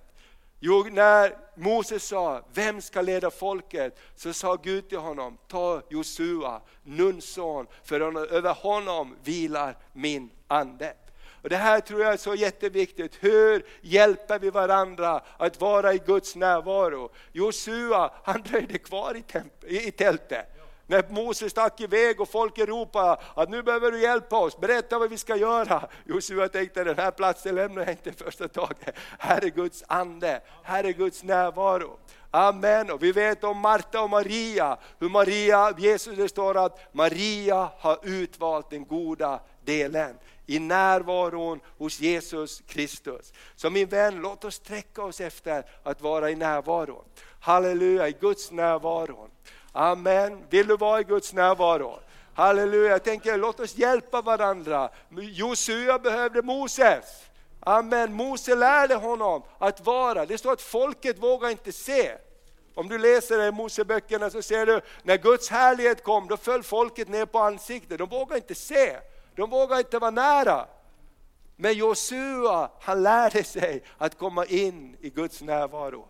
Jo, 0.59 0.87
när 0.91 1.37
Mose 1.55 1.99
sa, 1.99 2.41
vem 2.53 2.81
ska 2.81 3.01
leda 3.01 3.31
folket? 3.31 3.99
Så 4.15 4.33
sa 4.33 4.55
Gud 4.55 4.89
till 4.89 4.97
honom, 4.97 5.37
ta 5.47 5.81
Josua, 5.89 6.61
Nuns 6.83 7.33
son, 7.33 7.67
för 7.83 8.01
över 8.33 8.53
honom 8.53 9.15
vilar 9.23 9.77
min 9.93 10.29
ande. 10.47 10.93
Och 11.41 11.49
Det 11.49 11.57
här 11.57 11.79
tror 11.79 12.01
jag 12.01 12.13
är 12.13 12.17
så 12.17 12.35
jätteviktigt. 12.35 13.17
Hur 13.19 13.65
hjälper 13.81 14.39
vi 14.39 14.49
varandra 14.49 15.21
att 15.37 15.61
vara 15.61 15.93
i 15.93 15.97
Guds 16.05 16.35
närvaro? 16.35 17.11
Josua, 17.31 18.11
han 18.23 18.41
dröjde 18.41 18.77
kvar 18.77 19.21
i, 19.67 19.87
i 19.87 19.91
tältet. 19.91 20.57
När 20.89 21.03
Moses 21.09 21.51
stack 21.51 21.81
iväg 21.81 22.21
och 22.21 22.29
folk 22.29 22.57
ropade 22.57 23.17
att 23.33 23.49
nu 23.49 23.63
behöver 23.63 23.91
du 23.91 24.01
hjälpa 24.01 24.39
oss, 24.39 24.57
berätta 24.59 24.99
vad 24.99 25.09
vi 25.09 25.17
ska 25.17 25.35
göra. 25.35 25.87
Josua 26.05 26.47
tänkte 26.47 26.83
den 26.83 26.97
här 26.97 27.11
platsen 27.11 27.55
lämnar 27.55 27.81
jag 27.81 27.91
inte 27.91 28.11
första 28.11 28.47
taget. 28.47 28.95
Här 29.19 29.45
är 29.45 29.49
Guds 29.49 29.83
ande, 29.87 30.41
här 30.63 30.83
är 30.83 30.91
Guds 30.91 31.23
närvaro. 31.23 31.97
Amen. 32.31 32.91
Och 32.91 33.03
vi 33.03 33.11
vet 33.11 33.43
om 33.43 33.57
Marta 33.57 34.01
och 34.01 34.09
Maria, 34.09 34.77
hur 34.99 35.09
Maria, 35.09 35.73
Jesus 35.77 36.17
det 36.17 36.29
står 36.29 36.65
att 36.65 36.93
Maria 36.93 37.69
har 37.77 37.99
utvalt 38.03 38.69
den 38.69 38.85
goda 38.85 39.39
delen 39.65 40.15
i 40.47 40.59
närvaron 40.59 41.59
hos 41.77 41.99
Jesus 41.99 42.63
Kristus. 42.67 43.33
Så 43.55 43.69
min 43.69 43.87
vän, 43.87 44.15
låt 44.15 44.45
oss 44.45 44.55
sträcka 44.55 45.03
oss 45.03 45.21
efter 45.21 45.63
att 45.83 46.01
vara 46.01 46.31
i 46.31 46.35
närvaron. 46.35 47.05
Halleluja, 47.39 48.07
i 48.07 48.11
Guds 48.11 48.51
närvaro. 48.51 49.29
Amen. 49.71 50.43
Vill 50.49 50.67
du 50.67 50.77
vara 50.77 50.99
i 50.99 51.03
Guds 51.03 51.33
närvaro? 51.33 51.99
Halleluja, 52.33 52.91
jag 52.91 53.03
tänker 53.03 53.37
låt 53.37 53.59
oss 53.59 53.77
hjälpa 53.77 54.21
varandra. 54.21 54.89
Josua 55.09 55.99
behövde 55.99 56.41
Moses. 56.41 57.05
Amen. 57.59 58.13
Mose 58.13 58.55
lärde 58.55 58.95
honom 58.95 59.43
att 59.57 59.85
vara, 59.85 60.25
det 60.25 60.37
står 60.37 60.53
att 60.53 60.61
folket 60.61 61.19
vågar 61.19 61.49
inte 61.49 61.71
se. 61.71 62.11
Om 62.75 62.89
du 62.89 62.97
läser 62.97 63.47
i 63.47 63.51
Moseböckerna 63.51 64.29
så 64.29 64.41
ser 64.41 64.65
du, 64.65 64.81
när 65.03 65.17
Guds 65.17 65.49
härlighet 65.49 66.03
kom, 66.03 66.27
då 66.27 66.37
föll 66.37 66.63
folket 66.63 67.07
ner 67.07 67.25
på 67.25 67.39
ansiktet. 67.39 67.97
De 67.97 68.09
vågar 68.09 68.35
inte 68.35 68.55
se, 68.55 68.97
de 69.37 69.49
vågar 69.49 69.79
inte 69.79 69.99
vara 69.99 70.11
nära. 70.11 70.65
Men 71.55 71.73
Josua, 71.73 72.69
han 72.79 73.03
lärde 73.03 73.43
sig 73.43 73.83
att 73.97 74.17
komma 74.17 74.45
in 74.45 74.97
i 75.01 75.09
Guds 75.09 75.41
närvaro. 75.41 76.07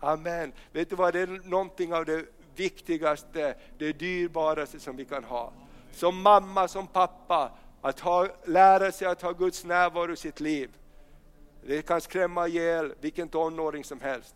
Amen. 0.00 0.52
Vet 0.72 0.90
du 0.90 0.96
vad, 0.96 1.14
det 1.14 1.20
är 1.20 1.48
någonting 1.48 1.94
av 1.94 2.04
det 2.04 2.24
viktigaste, 2.56 3.54
det 3.78 3.92
dyrbaraste 3.92 4.80
som 4.80 4.96
vi 4.96 5.04
kan 5.04 5.24
ha. 5.24 5.52
Som 5.92 6.22
mamma, 6.22 6.68
som 6.68 6.86
pappa, 6.86 7.52
att 7.80 8.00
ha, 8.00 8.28
lära 8.44 8.92
sig 8.92 9.08
att 9.08 9.22
ha 9.22 9.32
Guds 9.32 9.64
närvaro 9.64 10.12
i 10.12 10.16
sitt 10.16 10.40
liv. 10.40 10.70
Det 11.66 11.82
kan 11.82 12.00
skrämma 12.00 12.48
ihjäl 12.48 12.94
vilken 13.00 13.28
tonåring 13.28 13.84
som 13.84 14.00
helst. 14.00 14.34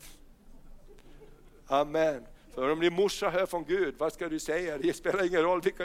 Amen. 1.67 2.27
För 2.55 2.73
om 2.73 2.81
din 2.81 2.93
morsa 2.93 3.31
hör 3.31 3.47
från 3.47 3.65
Gud, 3.65 3.95
vad 3.99 4.13
ska 4.13 4.29
du 4.29 4.39
säga? 4.39 4.79
Det 4.79 4.93
spelar 4.93 5.27
ingen 5.27 5.43
roll 5.43 5.61
vilka 5.61 5.85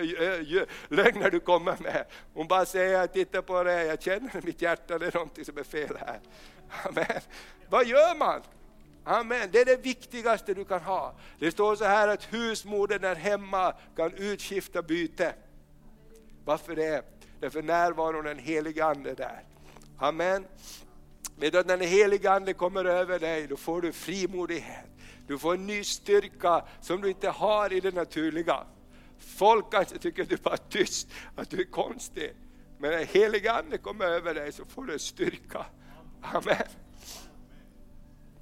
lögner 0.87 1.31
du 1.31 1.39
kommer 1.39 1.77
med. 1.79 2.05
Hon 2.33 2.47
bara 2.47 2.65
säger, 2.65 3.07
titta 3.07 3.41
på 3.41 3.63
det, 3.63 3.85
jag 3.85 4.01
känner 4.01 4.37
i 4.37 4.45
mitt 4.45 4.61
hjärta, 4.61 4.99
det 4.99 5.07
är 5.07 5.13
någonting 5.13 5.45
som 5.45 5.57
är 5.57 5.63
fel 5.63 5.97
här. 5.99 6.19
Amen. 6.83 7.21
Vad 7.69 7.87
gör 7.87 8.17
man? 8.17 8.41
Amen, 9.03 9.49
det 9.51 9.61
är 9.61 9.65
det 9.65 9.83
viktigaste 9.83 10.53
du 10.53 10.65
kan 10.65 10.81
ha. 10.81 11.15
Det 11.39 11.51
står 11.51 11.75
så 11.75 11.83
här 11.83 12.07
att 12.07 12.33
husmodern 12.33 13.01
där 13.01 13.15
hemma 13.15 13.73
kan 13.95 14.13
utskifta 14.13 14.81
byte. 14.81 15.33
Varför 16.45 16.75
det? 16.75 17.03
Därför 17.39 17.61
närvaron 17.61 18.25
den 18.25 18.39
helige 18.39 18.85
Ande 18.85 19.13
där. 19.13 19.43
Amen. 19.97 20.45
Vet 21.35 21.53
du 21.53 21.59
att 21.59 21.67
när 21.67 21.77
den 21.77 21.87
helige 21.87 22.31
Ande 22.31 22.53
kommer 22.53 22.85
över 22.85 23.19
dig, 23.19 23.47
då 23.47 23.57
får 23.57 23.81
du 23.81 23.91
frimodighet. 23.91 24.85
Du 25.29 25.37
får 25.37 25.53
en 25.53 25.67
ny 25.67 25.83
styrka 25.83 26.65
som 26.81 27.01
du 27.01 27.09
inte 27.09 27.29
har 27.29 27.73
i 27.73 27.79
det 27.79 27.95
naturliga. 27.95 28.63
Folk 29.17 29.71
kanske 29.71 29.97
tycker 29.97 30.23
att 30.23 30.29
du 30.29 30.37
bara 30.37 30.53
är 30.53 30.69
tyst, 30.69 31.07
att 31.35 31.49
du 31.49 31.59
är 31.59 31.65
konstig. 31.71 32.33
Men 32.77 32.91
när 32.91 32.97
den 32.97 33.07
helige 33.07 33.53
Ande 33.53 33.77
kommer 33.77 34.05
över 34.05 34.33
dig 34.33 34.51
så 34.51 34.65
får 34.65 34.83
du 34.83 34.93
en 34.93 34.99
styrka. 34.99 35.65
Amen. 36.21 36.67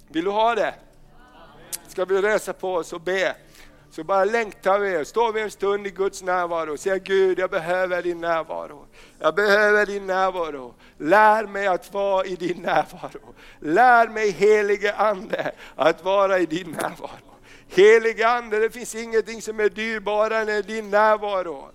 Vill 0.08 0.24
du 0.24 0.30
ha 0.30 0.54
det? 0.54 0.74
Ska 1.88 2.04
vi 2.04 2.22
resa 2.22 2.52
på 2.52 2.74
oss 2.74 2.92
och 2.92 3.00
be? 3.00 3.36
Så 3.90 4.04
bara 4.04 4.24
längtar 4.24 4.78
vi, 4.78 5.04
står 5.04 5.32
vi 5.32 5.40
en 5.40 5.50
stund 5.50 5.86
i 5.86 5.90
Guds 5.90 6.22
närvaro 6.22 6.72
och 6.72 6.80
säger 6.80 6.98
Gud, 6.98 7.38
jag 7.38 7.50
behöver 7.50 8.02
din 8.02 8.20
närvaro. 8.20 8.86
Jag 9.18 9.34
behöver 9.34 9.86
din 9.86 10.06
närvaro. 10.06 10.74
Lär 10.98 11.46
mig 11.46 11.66
att 11.66 11.94
vara 11.94 12.24
i 12.24 12.36
din 12.36 12.62
närvaro. 12.62 13.34
Lär 13.60 14.08
mig 14.08 14.30
helige 14.30 14.94
Ande 14.94 15.52
att 15.76 16.04
vara 16.04 16.38
i 16.38 16.46
din 16.46 16.70
närvaro. 16.70 17.34
Helige 17.68 18.28
Ande, 18.28 18.58
det 18.58 18.70
finns 18.70 18.94
ingenting 18.94 19.42
som 19.42 19.60
är 19.60 19.68
dyrbarare 19.68 20.52
än 20.52 20.62
din 20.62 20.90
närvaro. 20.90 21.70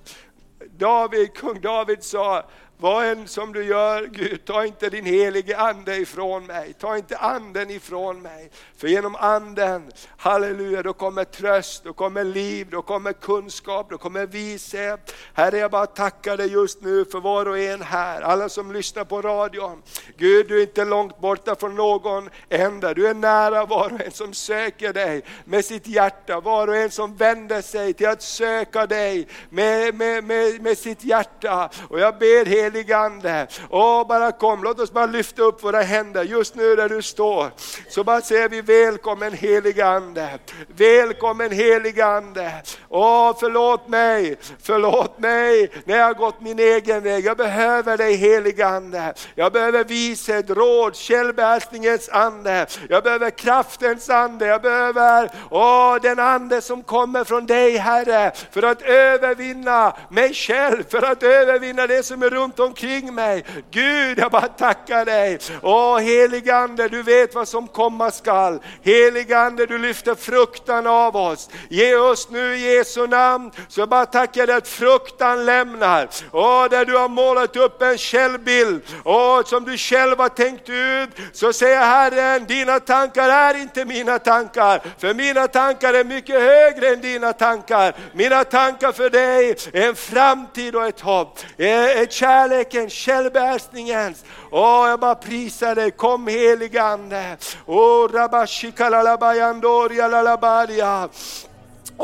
David, 0.78 1.34
kung 1.34 1.62
David 1.62 2.04
sa, 2.04 2.44
vad 2.84 3.06
än 3.06 3.28
som 3.28 3.54
du 3.54 3.64
gör 3.64 4.06
Gud, 4.06 4.46
ta 4.46 4.66
inte 4.66 4.90
din 4.90 5.06
helige 5.06 5.58
ande 5.58 5.98
ifrån 5.98 6.46
mig. 6.46 6.74
Ta 6.74 6.98
inte 6.98 7.18
anden 7.18 7.70
ifrån 7.70 8.22
mig. 8.22 8.52
För 8.78 8.88
genom 8.88 9.16
anden, 9.16 9.92
halleluja, 10.18 10.84
då 10.84 10.94
kommer 10.94 11.24
tröst, 11.24 11.84
då 11.84 11.94
kommer 11.94 12.24
liv, 12.24 12.68
då 12.72 12.82
kommer 12.82 13.14
kunskap, 13.14 13.90
då 13.90 13.98
kommer 13.98 14.26
vishet. 14.26 15.16
Herre 15.34 15.58
jag 15.58 15.72
bara 15.72 15.86
tackar 15.86 16.38
dig 16.38 16.52
just 16.52 16.82
nu 16.82 17.06
för 17.06 17.20
var 17.20 17.46
och 17.46 17.60
en 17.60 17.82
här, 17.82 18.22
alla 18.22 18.50
som 18.50 18.72
lyssnar 18.72 19.06
på 19.06 19.22
radion. 19.22 19.84
Gud 20.18 20.48
du 20.48 20.58
är 20.58 20.62
inte 20.62 20.86
långt 20.86 21.20
borta 21.20 21.56
från 21.56 21.76
någon 21.76 22.30
enda, 22.50 22.94
du 22.94 23.08
är 23.08 23.14
nära 23.14 23.66
var 23.66 23.94
och 23.94 24.02
en 24.02 24.12
som 24.12 24.34
söker 24.34 24.94
dig 24.94 25.24
med 25.46 25.66
sitt 25.66 25.88
hjärta, 25.88 26.40
var 26.40 26.68
och 26.68 26.76
en 26.76 26.92
som 26.92 27.16
vänder 27.16 27.62
sig 27.62 27.94
till 27.94 28.08
att 28.08 28.22
söka 28.22 28.86
dig 28.86 29.28
med, 29.50 29.96
med, 29.96 30.24
med, 30.24 30.62
med 30.62 30.78
sitt 30.78 31.04
hjärta. 31.04 31.70
Och 31.90 32.00
jag 32.00 32.18
ber 32.18 32.46
helige 32.74 32.98
Ande, 32.98 33.48
åh 33.70 34.08
bara 34.08 34.32
kom, 34.32 34.64
låt 34.64 34.80
oss 34.80 34.92
bara 34.92 35.06
lyfta 35.06 35.42
upp 35.42 35.64
våra 35.64 35.82
händer 35.82 36.24
just 36.24 36.56
nu 36.56 36.76
där 36.76 36.90
du 36.90 37.02
står. 37.02 37.52
Så 37.90 38.04
bara 38.04 38.22
säger 38.22 38.50
vi 38.50 38.62
välkommen 38.62 39.34
helige 39.34 39.86
Ande, 39.86 40.40
välkommen 40.68 41.52
helige 41.52 42.06
Ande. 42.06 42.52
Åh 42.90 43.36
förlåt 43.40 43.88
mig, 43.88 44.38
förlåt 44.62 45.20
mig 45.20 45.72
när 45.86 45.98
jag 45.98 46.06
har 46.06 46.14
gått 46.14 46.42
min 46.42 46.60
egen 46.60 47.04
väg. 47.04 47.26
Jag 47.26 47.38
behöver 47.38 47.98
dig 47.98 48.16
helige 48.16 48.68
Ande. 48.68 49.14
Jag 49.36 49.54
behöver 49.54 49.84
vishet, 49.84 50.50
råd, 50.50 50.96
självbehärskningens 50.96 52.10
ande. 52.10 52.66
Jag 52.90 53.04
behöver 53.04 53.30
kraftens 53.30 54.10
ande, 54.10 54.46
jag 54.46 54.62
behöver 54.62 55.30
åh, 55.52 55.98
den 56.02 56.20
ande 56.20 56.62
som 56.62 56.84
kommer 56.84 57.24
från 57.24 57.46
dig 57.46 57.78
Herre, 57.78 58.32
för 58.52 58.64
att 58.64 58.82
övervinna 58.82 59.96
mig 60.10 60.34
själv, 60.34 60.84
för 60.90 61.02
att 61.02 61.24
övervinna 61.24 61.88
det 61.88 62.04
som 62.04 62.24
är 62.24 62.30
runt 62.30 62.53
omkring 62.60 63.14
mig. 63.14 63.46
Gud, 63.72 64.20
jag 64.20 64.32
bara 64.32 64.48
tackar 64.48 65.06
dig. 65.06 65.40
Åh 65.62 66.00
heligande, 66.00 66.88
du 66.88 67.04
vet 67.04 67.36
vad 67.36 67.48
som 67.48 67.68
komma 67.68 68.12
skall. 68.12 68.60
Heligande, 68.82 69.66
du 69.66 69.78
lyfter 69.78 70.16
fruktan 70.16 70.88
av 70.88 71.16
oss. 71.16 71.50
Ge 71.70 71.96
oss 71.96 72.30
nu 72.30 72.56
i 72.56 72.76
Jesu 72.76 73.08
namn, 73.08 73.52
så 73.68 73.82
jag 73.82 73.90
bara 73.90 74.06
tackar 74.06 74.48
dig 74.48 74.56
att 74.56 74.68
fruktan 74.68 75.46
lämnar. 75.46 76.10
Åh, 76.32 76.70
där 76.70 76.86
du 76.86 76.98
har 76.98 77.10
målat 77.10 77.56
upp 77.56 77.82
en 77.82 77.98
självbild, 77.98 78.82
åh, 79.06 79.44
som 79.44 79.64
du 79.64 79.78
själv 79.78 80.20
har 80.20 80.30
tänkt 80.30 80.70
ut, 80.70 81.10
så 81.34 81.54
säger 81.54 81.80
Herren, 81.80 82.46
dina 82.46 82.80
tankar 82.80 83.30
är 83.30 83.62
inte 83.62 83.86
mina 83.86 84.20
tankar, 84.20 84.82
för 84.98 85.14
mina 85.14 85.48
tankar 85.48 85.94
är 85.94 86.04
mycket 86.04 86.42
högre 86.42 86.88
än 86.88 87.02
dina 87.02 87.34
tankar. 87.34 87.96
Mina 88.14 88.44
tankar 88.44 88.92
för 88.92 89.10
dig 89.10 89.56
är 89.74 89.88
en 89.88 89.96
framtid 89.96 90.76
och 90.76 90.88
ett 90.88 91.02
hopp, 91.02 91.40
eh, 91.58 92.02
ett 92.02 92.12
Kärleken, 92.44 92.90
självbehärskningens. 92.90 94.26
Åh, 94.52 94.90
jag 94.90 95.00
bara 95.00 95.16
prisar 95.16 95.76
dig, 95.76 95.92
kom 95.92 96.28
helige 96.28 96.84
Ande. 96.84 97.38
Åh, 97.66 98.10
rabashikalalabajandoriya 98.14 100.08
lalabaria. 100.08 101.10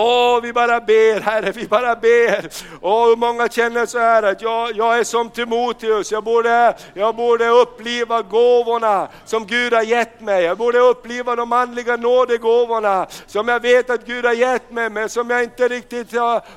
Åh, 0.02 0.42
vi 0.42 0.54
bara 0.54 0.80
ber 0.80 1.20
Herre, 1.20 1.52
vi 1.52 1.68
bara 1.68 1.96
ber. 1.96 2.50
Åh, 2.82 3.18
många 3.18 3.50
känner 3.50 3.86
så 3.86 4.00
här 4.00 4.24
att 4.24 4.42
jag, 4.42 4.76
jag 4.76 5.00
är 5.00 5.04
som 5.04 5.30
Timoteus, 5.30 6.12
jag 6.12 6.24
borde, 6.24 6.76
jag 6.94 7.16
borde 7.16 7.48
uppliva 7.48 8.22
gåvorna 8.22 9.08
som 9.26 9.46
Gud 9.46 9.74
har 9.74 9.82
gett 9.82 10.22
mig. 10.22 10.44
Jag 10.44 10.58
borde 10.58 10.80
uppliva 10.80 11.36
de 11.36 11.54
andliga 11.54 11.96
nådegåvorna 11.96 13.08
som 13.28 13.48
jag 13.48 13.60
vet 13.60 13.90
att 13.90 14.06
Gud 14.06 14.26
har 14.26 14.34
gett 14.34 14.72
mig, 14.72 14.90
men 14.90 15.10
som 15.10 15.30
jag 15.30 15.44
inte 15.44 15.68
riktigt 15.68 16.10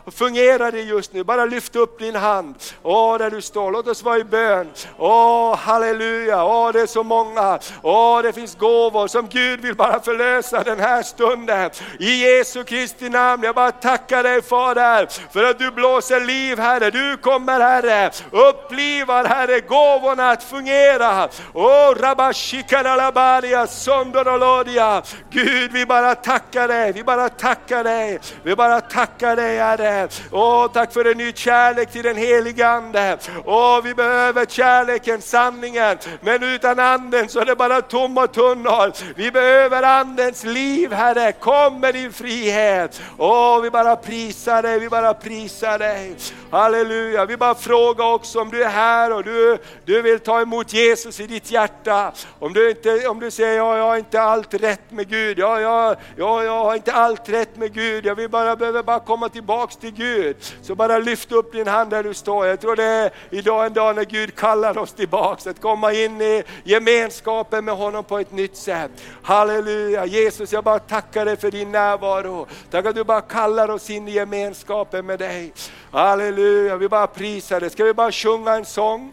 fungerar 0.06 0.74
i 0.74 0.82
just 0.82 1.12
nu. 1.12 1.24
Bara 1.24 1.44
lyft 1.44 1.76
upp 1.76 1.98
din 1.98 2.14
hand. 2.14 2.54
Åh, 2.82 3.18
där 3.18 3.30
du 3.30 3.40
står, 3.40 3.70
låt 3.70 3.88
oss 3.88 4.02
vara 4.02 4.18
i 4.18 4.24
bön. 4.24 4.70
Åh, 4.98 5.56
halleluja, 5.56 6.44
åh 6.44 6.72
det 6.72 6.80
är 6.80 6.86
så 6.86 7.02
många. 7.02 7.58
Åh, 7.82 8.22
det 8.22 8.32
finns 8.32 8.54
gåvor 8.54 9.06
som 9.06 9.28
Gud 9.28 9.60
vill 9.60 9.74
bara 9.74 10.00
förlösa 10.00 10.62
den 10.62 10.80
här 10.80 11.02
stunden. 11.02 11.70
I 11.98 12.14
Jesu 12.16 12.64
Kristi 12.64 13.08
namn 13.08 13.31
namn. 13.32 13.44
Jag 13.44 13.54
bara 13.54 13.72
tackar 13.72 14.22
dig 14.22 14.42
Fader 14.42 15.08
för 15.32 15.44
att 15.44 15.58
du 15.58 15.70
blåser 15.70 16.20
liv 16.20 16.58
Herre. 16.58 16.90
Du 16.90 17.16
kommer 17.16 17.60
Herre, 17.60 18.10
upplivar 18.30 19.24
Herre 19.24 19.60
gåvorna 19.60 20.30
att 20.30 20.42
fungera. 20.42 21.28
Oh, 21.54 21.94
rabashikanalabaria 22.00 23.66
Sondorolodia. 23.66 25.02
Gud 25.30 25.72
vi 25.72 25.86
bara 25.86 26.14
tackar 26.14 26.68
dig, 26.68 26.92
vi 26.92 27.04
bara 27.04 27.28
tackar 27.28 27.84
dig. 27.84 28.20
Vi 28.42 28.56
bara 28.56 28.80
tackar 28.80 29.36
dig 29.36 29.58
Herre. 29.58 30.08
Åh 30.30 30.72
tack 30.72 30.92
för 30.92 31.04
en 31.04 31.18
ny 31.18 31.32
kärlek 31.32 31.92
till 31.92 32.02
den 32.02 32.16
helige 32.16 32.68
Ande. 32.68 33.18
Åh 33.44 33.80
vi 33.84 33.94
behöver 33.94 34.44
kärleken, 34.44 35.22
sanningen. 35.22 35.98
Men 36.20 36.42
utan 36.42 36.78
anden 36.78 37.28
så 37.28 37.40
är 37.40 37.44
det 37.44 37.56
bara 37.56 37.80
tomma 37.80 38.26
tunnor. 38.26 38.92
Vi 39.16 39.30
behöver 39.30 39.82
andens 39.82 40.44
liv 40.44 40.92
Herre. 40.92 41.32
Kom 41.32 41.80
med 41.80 41.94
din 41.94 42.12
frihet. 42.12 43.00
Åh, 43.18 43.60
vi 43.60 43.70
bara 43.70 43.96
prisar 43.96 44.62
dig, 44.62 44.78
vi 44.78 44.88
bara 44.88 45.14
prisar 45.14 45.78
dig. 45.78 46.16
Halleluja, 46.50 47.26
vi 47.26 47.36
bara 47.36 47.54
frågar 47.54 48.12
också 48.12 48.40
om 48.40 48.50
du 48.50 48.62
är 48.62 48.68
här 48.68 49.12
och 49.12 49.24
du, 49.24 49.58
du 49.84 50.02
vill 50.02 50.20
ta 50.20 50.40
emot 50.40 50.72
Jesus 50.72 51.20
i 51.20 51.26
ditt 51.26 51.50
hjärta. 51.50 52.12
Om 52.38 52.52
du, 52.52 52.70
inte, 52.70 53.08
om 53.08 53.20
du 53.20 53.30
säger, 53.30 53.56
ja, 53.56 53.76
jag 53.76 53.84
har 53.84 53.96
inte 53.96 54.22
allt 54.22 54.54
rätt 54.54 54.90
med 54.90 55.08
Gud, 55.08 55.38
ja, 55.38 55.60
ja, 55.60 55.96
ja, 56.16 56.44
jag 56.44 56.64
har 56.64 56.74
inte 56.74 56.92
allt 56.92 57.28
rätt 57.28 57.56
med 57.56 57.74
Gud, 57.74 58.06
jag 58.06 58.14
vill 58.14 58.30
bara, 58.30 58.56
behöver 58.56 58.82
bara 58.82 59.00
komma 59.00 59.28
tillbaks 59.28 59.76
till 59.76 59.90
Gud. 59.90 60.36
Så 60.62 60.74
bara 60.74 60.98
lyft 60.98 61.32
upp 61.32 61.52
din 61.52 61.66
hand 61.66 61.90
där 61.90 62.02
du 62.02 62.14
står. 62.14 62.46
Jag 62.46 62.60
tror 62.60 62.76
det 62.76 62.84
är 62.84 63.10
idag 63.30 63.66
en 63.66 63.72
dag 63.72 63.96
när 63.96 64.04
Gud 64.04 64.34
kallar 64.34 64.78
oss 64.78 64.92
tillbaks, 64.92 65.46
att 65.46 65.60
komma 65.60 65.92
in 65.92 66.20
i 66.20 66.42
gemenskapen 66.64 67.64
med 67.64 67.74
honom 67.74 68.04
på 68.04 68.18
ett 68.18 68.32
nytt 68.32 68.56
sätt. 68.56 68.90
Halleluja, 69.22 70.06
Jesus 70.06 70.52
jag 70.52 70.64
bara 70.64 70.78
tackar 70.78 71.24
dig 71.24 71.36
för 71.36 71.50
din 71.50 71.72
närvaro. 71.72 72.46
Tack 72.70 72.86
att 72.86 72.94
du 72.94 73.01
bara 73.04 73.20
kallar 73.20 73.68
oss 73.68 73.90
in 73.90 74.08
i 74.08 74.10
gemenskapen 74.10 75.06
med 75.06 75.18
dig. 75.18 75.52
Halleluja, 75.90 76.76
vi 76.76 76.88
bara 76.88 77.06
prisar 77.06 77.60
dig. 77.60 77.70
Ska 77.70 77.84
vi 77.84 77.94
bara 77.94 78.12
sjunga 78.12 78.54
en 78.54 78.64
sång? 78.64 79.12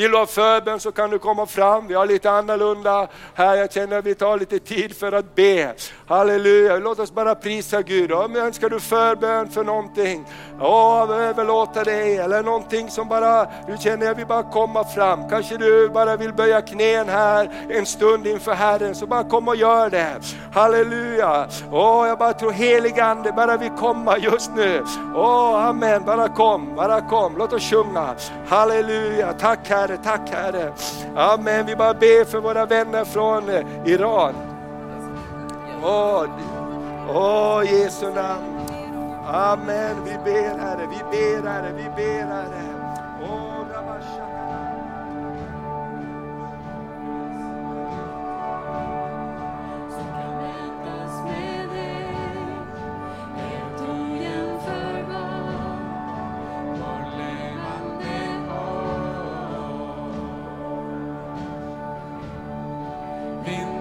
Vill 0.00 0.10
du 0.10 0.18
ha 0.18 0.26
förbön 0.26 0.80
så 0.80 0.92
kan 0.92 1.10
du 1.10 1.18
komma 1.18 1.46
fram. 1.46 1.86
Vi 1.86 1.94
har 1.94 2.06
lite 2.06 2.30
annorlunda 2.30 3.08
här. 3.34 3.56
Jag 3.56 3.72
känner 3.72 3.98
att 3.98 4.06
vi 4.06 4.14
tar 4.14 4.38
lite 4.38 4.58
tid 4.58 4.96
för 4.96 5.12
att 5.12 5.34
be. 5.34 5.74
Halleluja, 6.06 6.76
låt 6.76 6.98
oss 6.98 7.12
bara 7.12 7.34
prisa 7.34 7.82
Gud. 7.82 8.12
Om 8.12 8.36
önskar 8.36 8.68
du 8.70 8.80
förbön 8.80 9.50
för 9.50 9.64
någonting, 9.64 10.26
ja, 10.60 11.08
överlåta 11.14 11.84
dig 11.84 12.16
eller 12.16 12.42
någonting 12.42 12.90
som 12.90 13.08
bara, 13.08 13.46
du 13.66 13.76
känner 13.76 14.06
jag 14.06 14.14
vill 14.14 14.26
bara 14.26 14.42
komma 14.42 14.84
fram. 14.84 15.28
Kanske 15.28 15.56
du 15.56 15.88
bara 15.88 16.16
vill 16.16 16.32
böja 16.32 16.60
knän 16.60 17.08
här 17.08 17.66
en 17.70 17.86
stund 17.86 18.26
inför 18.26 18.52
Herren, 18.52 18.94
så 18.94 19.06
bara 19.06 19.24
kom 19.24 19.48
och 19.48 19.56
gör 19.56 19.90
det. 19.90 20.20
Halleluja, 20.52 21.48
åh, 21.72 22.08
jag 22.08 22.18
bara 22.18 22.32
tror 22.32 22.50
heligande 22.50 23.32
bara 23.32 23.56
vill 23.56 23.70
komma 23.70 24.18
just 24.18 24.50
nu. 24.56 24.84
Åh, 25.14 25.66
amen, 25.66 26.02
bara 26.06 26.28
kom, 26.28 26.76
bara 26.76 27.00
kom, 27.00 27.36
låt 27.38 27.52
oss 27.52 27.70
sjunga. 27.70 28.14
Halleluja, 28.48 29.32
tack 29.32 29.68
Herre, 29.68 29.89
tack 29.96 30.30
Herre. 30.30 30.72
Amen, 31.16 31.66
vi 31.66 31.76
bara 31.76 31.94
ber 31.94 32.24
för 32.24 32.40
våra 32.40 32.66
vänner 32.66 33.04
från 33.04 33.48
eh, 33.48 33.64
Iran. 33.84 34.34
Åh, 35.82 36.26
åh 37.08 37.62
Jesu 37.72 38.06
namn. 38.06 38.60
Amen, 39.26 39.96
vi 40.04 40.32
ber 40.32 40.58
Herre, 40.58 40.86
vi 40.90 40.98
ber 41.10 41.48
Herre, 41.48 41.72
vi 41.76 41.84
ber 41.96 42.26
Herre. 42.26 42.69
Min 63.50 63.79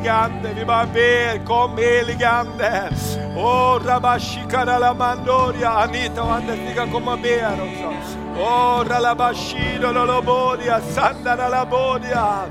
Heligande, 0.00 0.52
vi 0.54 0.64
bara 0.64 0.86
ber, 0.86 1.46
kom 1.46 1.76
heligande. 1.78 2.90
Åh, 3.36 3.78
Rabashikara 3.86 4.94
Mandoria, 4.94 5.70
Anita 5.70 6.22
och 6.22 6.32
Anders, 6.32 6.58
ni 6.58 6.74
kan 6.74 6.90
komma 6.92 7.12
och 7.12 7.18
be 7.18 7.28
här 7.28 7.52
också. 7.52 7.94
Åh, 8.40 8.84
Ralabashido 8.88 9.92
Lolobodia, 9.92 10.80
Sandana 10.80 11.48
Labodia. 11.48 12.44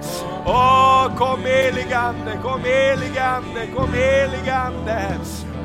oh, 0.45 1.15
kom 1.17 1.39
heligande, 1.45 2.37
kom 2.43 2.61
heligande, 2.63 3.67
kom 3.75 3.93
heligande. 3.93 5.15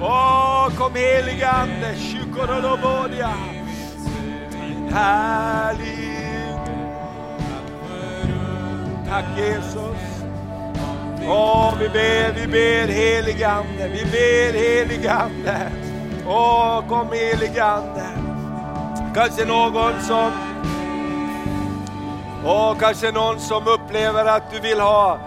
Åh, 0.02 0.68
kom 0.78 0.94
heligande, 0.94 1.94
Shukorolobodia. 1.96 3.32
Härlig. 4.90 6.04
Tack 9.08 9.24
Jesus. 9.38 9.73
Åh, 11.28 11.74
vi 11.80 11.88
ber, 11.88 12.32
vi 12.32 12.46
ber 12.46 12.92
heligande, 12.92 13.88
vi 13.88 14.04
ber 14.04 14.58
heligande. 14.58 15.70
Åh, 16.26 16.88
kom 16.88 17.12
heligande. 17.12 18.02
Kanske 19.14 19.44
någon 19.44 20.02
som, 20.02 20.30
åh, 22.44 22.74
kanske 22.80 23.12
någon 23.12 23.40
som 23.40 23.68
upplever 23.68 24.24
att 24.24 24.50
du 24.50 24.60
vill 24.60 24.80
ha 24.80 25.18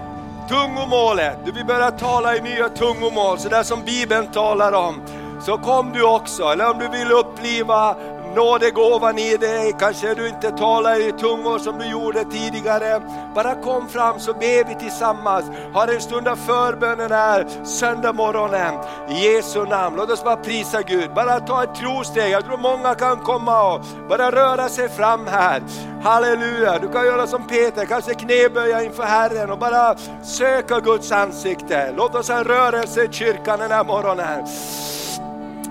tungomålet. 0.49 1.37
Du 1.45 1.51
vill 1.51 1.65
börja 1.65 1.91
tala 1.91 2.35
i 2.35 2.41
nya 2.41 2.69
tungomål, 2.69 3.39
så 3.39 3.49
där 3.49 3.63
som 3.63 3.81
Bibeln 3.85 4.27
talar 4.27 4.73
om. 4.73 5.01
Så 5.41 5.57
kom 5.57 5.91
du 5.93 6.03
också, 6.03 6.43
eller 6.43 6.71
om 6.71 6.79
du 6.79 6.97
vill 6.97 7.11
uppliva 7.11 7.95
nådegåvan 8.37 9.19
i 9.19 9.37
dig, 9.37 9.75
kanske 9.79 10.13
du 10.13 10.27
inte 10.27 10.51
talar 10.51 11.09
i 11.09 11.11
tungor 11.11 11.59
som 11.59 11.79
du 11.79 11.85
gjorde 11.85 12.23
tidigare. 12.23 13.01
Bara 13.35 13.55
kom 13.55 13.89
fram 13.89 14.19
så 14.19 14.33
ber 14.33 14.67
vi 14.67 14.75
tillsammans, 14.75 15.45
har 15.73 15.87
en 15.87 16.01
stund 16.01 16.27
av 16.27 16.35
förbön 16.35 16.97
den 16.97 17.11
här 17.11 17.65
söndag 17.65 18.13
morgonen. 18.13 18.73
I 19.09 19.13
Jesu 19.13 19.65
namn, 19.65 19.95
låt 19.97 20.11
oss 20.11 20.23
bara 20.23 20.35
prisa 20.35 20.81
Gud. 20.81 21.13
Bara 21.15 21.39
ta 21.39 21.63
ett 21.63 21.75
trosteg, 21.75 22.31
jag 22.31 22.45
tror 22.45 22.57
många 22.57 22.95
kan 22.95 23.17
komma 23.17 23.73
och 23.73 23.81
bara 24.09 24.31
röra 24.31 24.69
sig 24.69 24.89
fram 24.89 25.27
här. 25.27 25.63
Halleluja, 26.03 26.79
du 26.79 26.87
kan 26.87 27.05
göra 27.05 27.27
som 27.27 27.47
Peter, 27.47 27.85
kanske 27.85 28.13
knäböja 28.13 28.83
inför 28.83 29.03
Herren 29.03 29.51
och 29.51 29.59
bara 29.59 29.95
söka 30.23 30.79
Guds 30.79 31.11
ansikte. 31.11 31.93
Låt 31.97 32.15
oss 32.15 32.29
ha 32.29 32.37
en 32.37 32.43
rörelse 32.43 33.03
i 33.03 33.07
kyrkan 33.11 33.59
den 33.59 33.71
här 33.71 33.83
morgonen. 33.83 34.45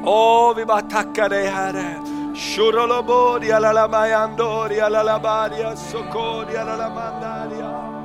Åh, 0.05 0.57
vi 0.57 0.65
bara 0.65 0.81
tackar 0.81 1.29
dig 1.29 1.47
Herre. 1.47 2.16
Shurolobodia 2.37 3.59
la 3.59 3.73
la 3.73 3.89
mayandoria 3.89 4.91
la 4.91 5.03
la 5.03 5.19
baria 5.19 5.75
sokodia 5.75 6.65
la 6.65 6.77
la 6.77 7.96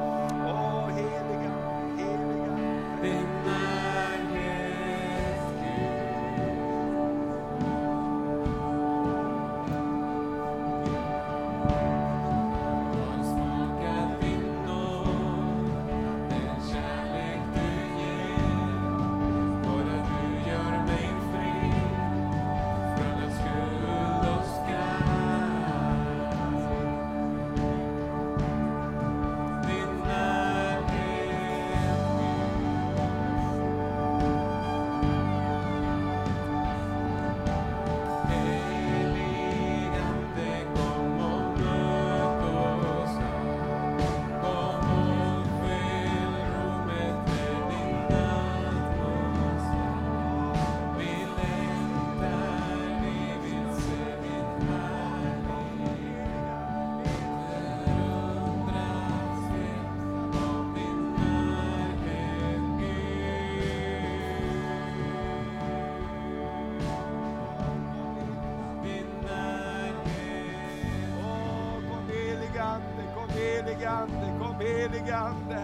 gigante. 75.11 75.60